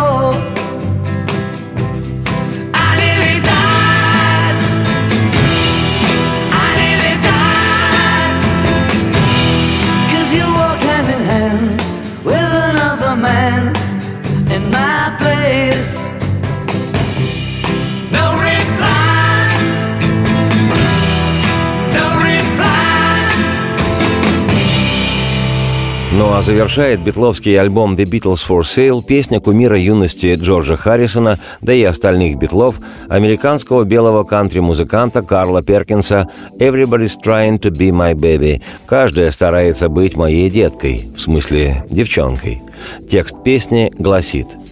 Ну 26.20 26.34
а 26.34 26.42
завершает 26.42 27.00
битловский 27.00 27.58
альбом 27.58 27.96
«The 27.96 28.04
Beatles 28.04 28.46
for 28.46 28.60
Sale» 28.60 29.02
песня 29.02 29.40
кумира 29.40 29.80
юности 29.80 30.36
Джорджа 30.36 30.76
Харрисона, 30.76 31.40
да 31.62 31.72
и 31.72 31.82
остальных 31.84 32.38
битлов, 32.38 32.76
американского 33.08 33.86
белого 33.86 34.26
кантри-музыканта 34.26 35.22
Карла 35.22 35.62
Перкинса 35.62 36.28
«Everybody's 36.60 37.16
trying 37.24 37.58
to 37.60 37.72
be 37.72 37.92
my 37.92 38.14
baby» 38.16 38.62
«Каждая 38.86 39.32
старается 39.32 39.88
быть 39.88 40.18
моей 40.18 40.50
деткой», 40.50 41.10
в 41.16 41.22
смысле 41.22 41.86
девчонкой. 41.90 42.64
Текст 43.10 43.42
песни 43.42 43.90
гласит– 43.98 44.48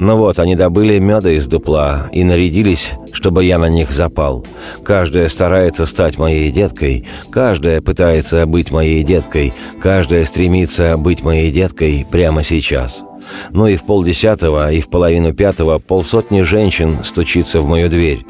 ну 0.00 0.16
вот, 0.16 0.38
они 0.38 0.56
добыли 0.56 0.98
меда 0.98 1.30
из 1.30 1.46
дупла 1.46 2.08
и 2.12 2.24
нарядились, 2.24 2.92
чтобы 3.12 3.44
я 3.44 3.58
на 3.58 3.68
них 3.68 3.92
запал. 3.92 4.44
Каждая 4.82 5.28
старается 5.28 5.84
стать 5.84 6.18
моей 6.18 6.50
деткой, 6.50 7.06
каждая 7.30 7.82
пытается 7.82 8.46
быть 8.46 8.70
моей 8.70 9.04
деткой, 9.04 9.52
каждая 9.80 10.24
стремится 10.24 10.96
быть 10.96 11.22
моей 11.22 11.52
деткой 11.52 12.06
прямо 12.10 12.42
сейчас. 12.42 13.04
Ну 13.50 13.66
и 13.66 13.76
в 13.76 13.84
полдесятого, 13.84 14.72
и 14.72 14.80
в 14.80 14.88
половину 14.88 15.32
пятого 15.32 15.78
полсотни 15.78 16.42
женщин 16.42 16.98
стучится 17.04 17.60
в 17.60 17.66
мою 17.66 17.88
дверь. 17.88 18.24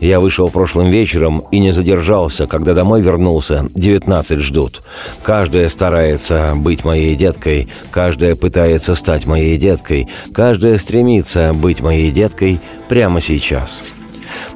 Я 0.00 0.20
вышел 0.20 0.48
прошлым 0.48 0.90
вечером 0.90 1.42
и 1.50 1.58
не 1.58 1.72
задержался. 1.72 2.46
Когда 2.46 2.74
домой 2.74 3.02
вернулся, 3.02 3.68
девятнадцать 3.74 4.40
ждут. 4.40 4.82
Каждая 5.22 5.68
старается 5.68 6.52
быть 6.56 6.84
моей 6.84 7.14
деткой, 7.14 7.68
каждая 7.90 8.36
пытается 8.36 8.94
стать 8.94 9.26
моей 9.26 9.56
деткой, 9.58 10.08
каждая 10.32 10.78
стремится 10.78 11.52
быть 11.54 11.80
моей 11.80 12.10
деткой 12.10 12.60
прямо 12.88 13.20
сейчас. 13.20 13.82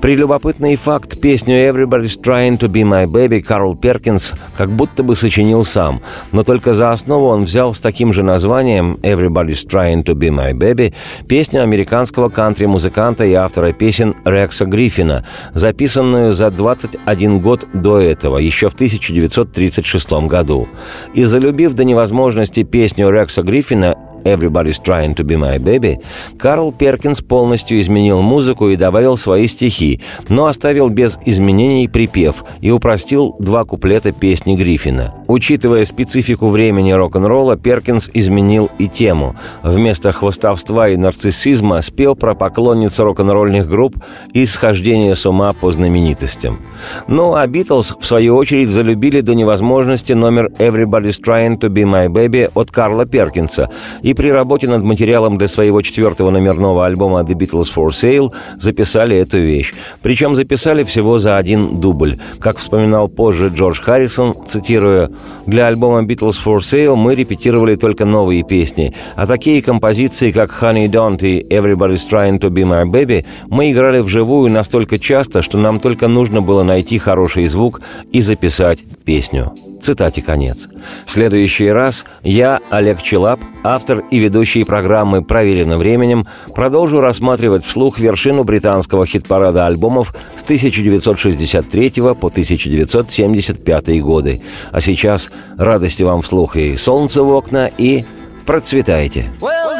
Прелюбопытный 0.01 0.76
факт 0.76 1.20
песню 1.20 1.57
«Everybody's 1.68 2.18
Trying 2.20 2.59
to 2.59 2.68
Be 2.68 2.83
My 2.83 3.07
Baby» 3.07 3.43
Карл 3.43 3.76
Перкинс 3.76 4.33
как 4.57 4.70
будто 4.70 5.03
бы 5.03 5.14
сочинил 5.14 5.64
сам, 5.64 6.01
но 6.33 6.43
только 6.43 6.72
за 6.72 6.93
основу 6.93 7.26
он 7.26 7.45
взял 7.45 7.74
с 7.74 7.81
таким 7.81 8.12
же 8.12 8.22
названием 8.22 8.99
«Everybody's 9.03 9.66
Trying 9.66 10.05
to 10.05 10.14
Be 10.14 10.31
My 10.31 10.53
Baby» 10.53 10.95
песню 11.28 11.62
американского 11.62 12.28
кантри-музыканта 12.28 13.24
и 13.24 13.35
автора 13.35 13.72
песен 13.72 14.14
Рекса 14.24 14.64
Гриффина, 14.64 15.26
записанную 15.55 16.33
за 16.33 16.51
21 16.51 17.41
год 17.41 17.66
до 17.72 17.99
этого, 17.99 18.39
еще 18.39 18.68
в 18.68 18.74
1936 18.74 20.12
году. 20.26 20.68
И 21.14 21.24
залюбив 21.24 21.74
до 21.74 21.85
невозможности 21.85 22.62
песню 22.62 23.11
Рекса 23.11 23.43
Гриффина, 23.43 23.97
«Everybody's 24.25 24.81
Trying 24.83 25.14
to 25.16 25.25
Be 25.25 25.37
My 25.37 25.59
Baby», 25.59 25.99
Карл 26.39 26.73
Перкинс 26.73 27.21
полностью 27.21 27.81
изменил 27.81 28.23
музыку 28.23 28.68
и 28.68 28.77
добавил 28.77 29.16
свои 29.16 29.47
стихи, 29.47 30.01
но 30.29 30.47
оставил 30.47 30.89
без 30.89 31.18
изменений 31.25 31.89
припев 31.89 32.45
и 32.61 32.71
упростил 32.71 33.37
два 33.39 33.64
куплета 33.64 34.12
песни 34.12 34.57
Гриффина. 34.57 35.14
Учитывая 35.27 35.85
специфику 35.85 36.49
времени 36.49 36.93
рок-н-ролла, 36.93 37.57
Перкинс 37.57 38.11
изменил 38.14 38.71
и 38.79 38.89
тему. 38.89 39.37
Вместо 39.62 40.12
хвостовства 40.12 40.89
и 40.89 40.97
нарциссизма 40.97 41.83
спел 41.83 42.14
про 42.14 42.35
поклонниц 42.35 42.99
рок-н-ролльных 42.99 43.68
групп 43.68 43.97
и 44.33 44.45
схождение 44.47 45.14
с 45.14 45.27
ума 45.27 45.53
по 45.53 45.71
знаменитостям. 45.71 46.61
Ну 47.07 47.35
а 47.35 47.47
Битлз, 47.47 47.97
в 48.01 48.05
свою 48.05 48.37
очередь, 48.37 48.71
залюбили 48.71 49.21
до 49.21 49.35
невозможности 49.35 50.12
номер 50.12 50.51
«Everybody's 50.59 51.21
Trying 51.23 51.59
to 51.59 51.68
Be 51.68 51.85
My 51.85 52.09
Baby» 52.09 52.51
от 52.55 52.71
Карла 52.71 53.07
Перкинса 53.07 53.71
и 54.11 54.14
при 54.14 54.32
работе 54.32 54.66
над 54.66 54.82
материалом 54.82 55.38
для 55.38 55.46
своего 55.46 55.82
четвертого 55.82 56.30
номерного 56.30 56.84
альбома 56.84 57.20
«The 57.20 57.34
Beatles 57.34 57.68
for 57.72 57.90
Sale» 57.90 58.32
записали 58.58 59.16
эту 59.16 59.38
вещь. 59.38 59.72
Причем 60.02 60.34
записали 60.34 60.82
всего 60.82 61.18
за 61.18 61.36
один 61.36 61.80
дубль. 61.80 62.18
Как 62.40 62.58
вспоминал 62.58 63.06
позже 63.06 63.52
Джордж 63.54 63.80
Харрисон, 63.80 64.34
цитируя, 64.46 65.11
«Для 65.46 65.68
альбома 65.68 66.02
«Beatles 66.02 66.38
for 66.44 66.58
Sale» 66.58 66.96
мы 66.96 67.14
репетировали 67.14 67.76
только 67.76 68.04
новые 68.04 68.42
песни, 68.42 68.92
а 69.14 69.28
такие 69.28 69.62
композиции, 69.62 70.32
как 70.32 70.50
«Honey 70.61 70.88
Don't» 70.88 71.24
и 71.24 71.46
«Everybody's 71.48 72.02
Trying 72.11 72.40
to 72.40 72.50
Be 72.50 72.64
My 72.64 72.84
Baby» 72.84 73.24
мы 73.48 73.70
играли 73.70 74.00
вживую 74.00 74.50
настолько 74.50 74.98
часто, 74.98 75.40
что 75.40 75.56
нам 75.56 75.78
только 75.78 76.08
нужно 76.08 76.42
было 76.42 76.64
найти 76.64 76.98
хороший 76.98 77.46
звук 77.46 77.80
и 78.11 78.22
записать 78.22 78.80
песню. 79.04 79.52
Цитате 79.81 80.22
конец. 80.22 80.68
В 81.07 81.11
следующий 81.11 81.70
раз 81.70 82.05
я, 82.22 82.61
Олег 82.70 83.03
Челап, 83.03 83.41
автор 83.64 84.05
и 84.11 84.18
ведущий 84.18 84.64
программы 84.64 85.22
«Проверено 85.22 85.78
временем», 85.78 86.26
продолжу 86.55 87.01
рассматривать 87.01 87.64
вслух 87.64 87.99
вершину 87.99 88.45
британского 88.45 89.07
хит-парада 89.07 89.66
альбомов 89.66 90.14
с 90.37 90.43
1963 90.43 91.91
по 92.20 92.28
1975 92.28 94.03
годы. 94.03 94.43
А 94.70 94.81
сейчас 94.81 95.31
радости 95.57 96.03
вам 96.03 96.20
вслух 96.22 96.57
и 96.57 96.76
солнце 96.76 97.22
в 97.22 97.31
окна, 97.31 97.70
и 97.78 98.05
процветайте! 98.45 99.31
Well, 99.41 99.70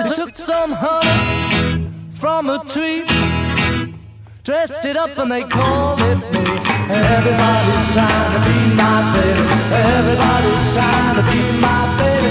Everybody's 6.93 7.86
trying 7.95 8.32
to 8.34 8.41
be 8.49 8.59
my 8.74 8.99
baby. 9.14 9.45
Everybody's 9.70 10.66
trying 10.74 11.14
to 11.18 11.22
be 11.30 11.41
my 11.62 11.82
baby. 12.01 12.30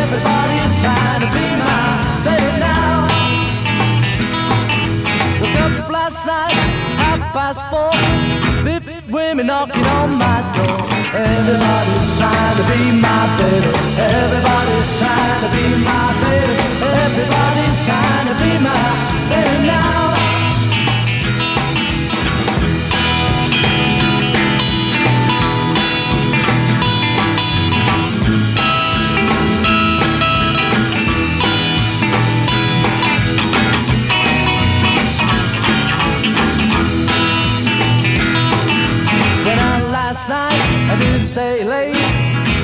Everybody's 0.00 0.72
trying 0.82 1.20
to 1.24 1.28
be 1.36 1.46
my 1.70 1.84
baby 2.26 2.52
now. 2.58 3.06
Woke 5.40 5.60
up 5.62 5.88
last 5.90 6.26
night, 6.26 6.56
half 7.02 7.20
past 7.32 7.62
four. 7.70 7.92
Fifty 8.66 8.98
women 9.12 9.46
knocking 9.46 9.84
on 9.84 10.18
my 10.18 10.38
door. 10.56 10.78
Everybody's 11.14 12.10
trying 12.18 12.56
to 12.58 12.64
be 12.72 12.80
my 13.06 13.22
baby. 13.38 13.70
Everybody's 13.94 14.90
trying 14.98 15.40
to 15.44 15.48
be 15.54 15.66
my 15.86 16.06
baby. 16.22 16.56
Everybody's 17.04 17.78
trying 17.86 18.26
to 18.30 18.34
be 18.42 18.52
my 18.58 18.82
baby 19.30 19.66
now. 19.66 20.09
Last 40.20 40.28
night. 40.28 40.92
I 40.92 40.98
didn't 40.98 41.26
say 41.26 41.64
late. 41.64 41.96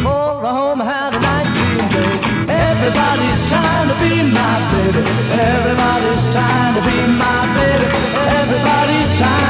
For 0.03 0.45
a 0.45 0.53
home 0.53 0.81
had 0.81 1.15
a 1.15 1.21
19 1.21 1.89
day. 1.95 2.15
Everybody's 2.53 3.49
trying 3.49 3.89
to 3.89 3.97
be 4.03 4.13
my 4.33 4.57
baby. 4.73 5.03
Everybody's 5.33 6.25
trying 6.33 6.75
to 6.77 6.83
be 6.89 6.99
my 7.17 7.41
baby. 7.57 7.89
Everybody's 8.41 9.19
trying 9.19 9.46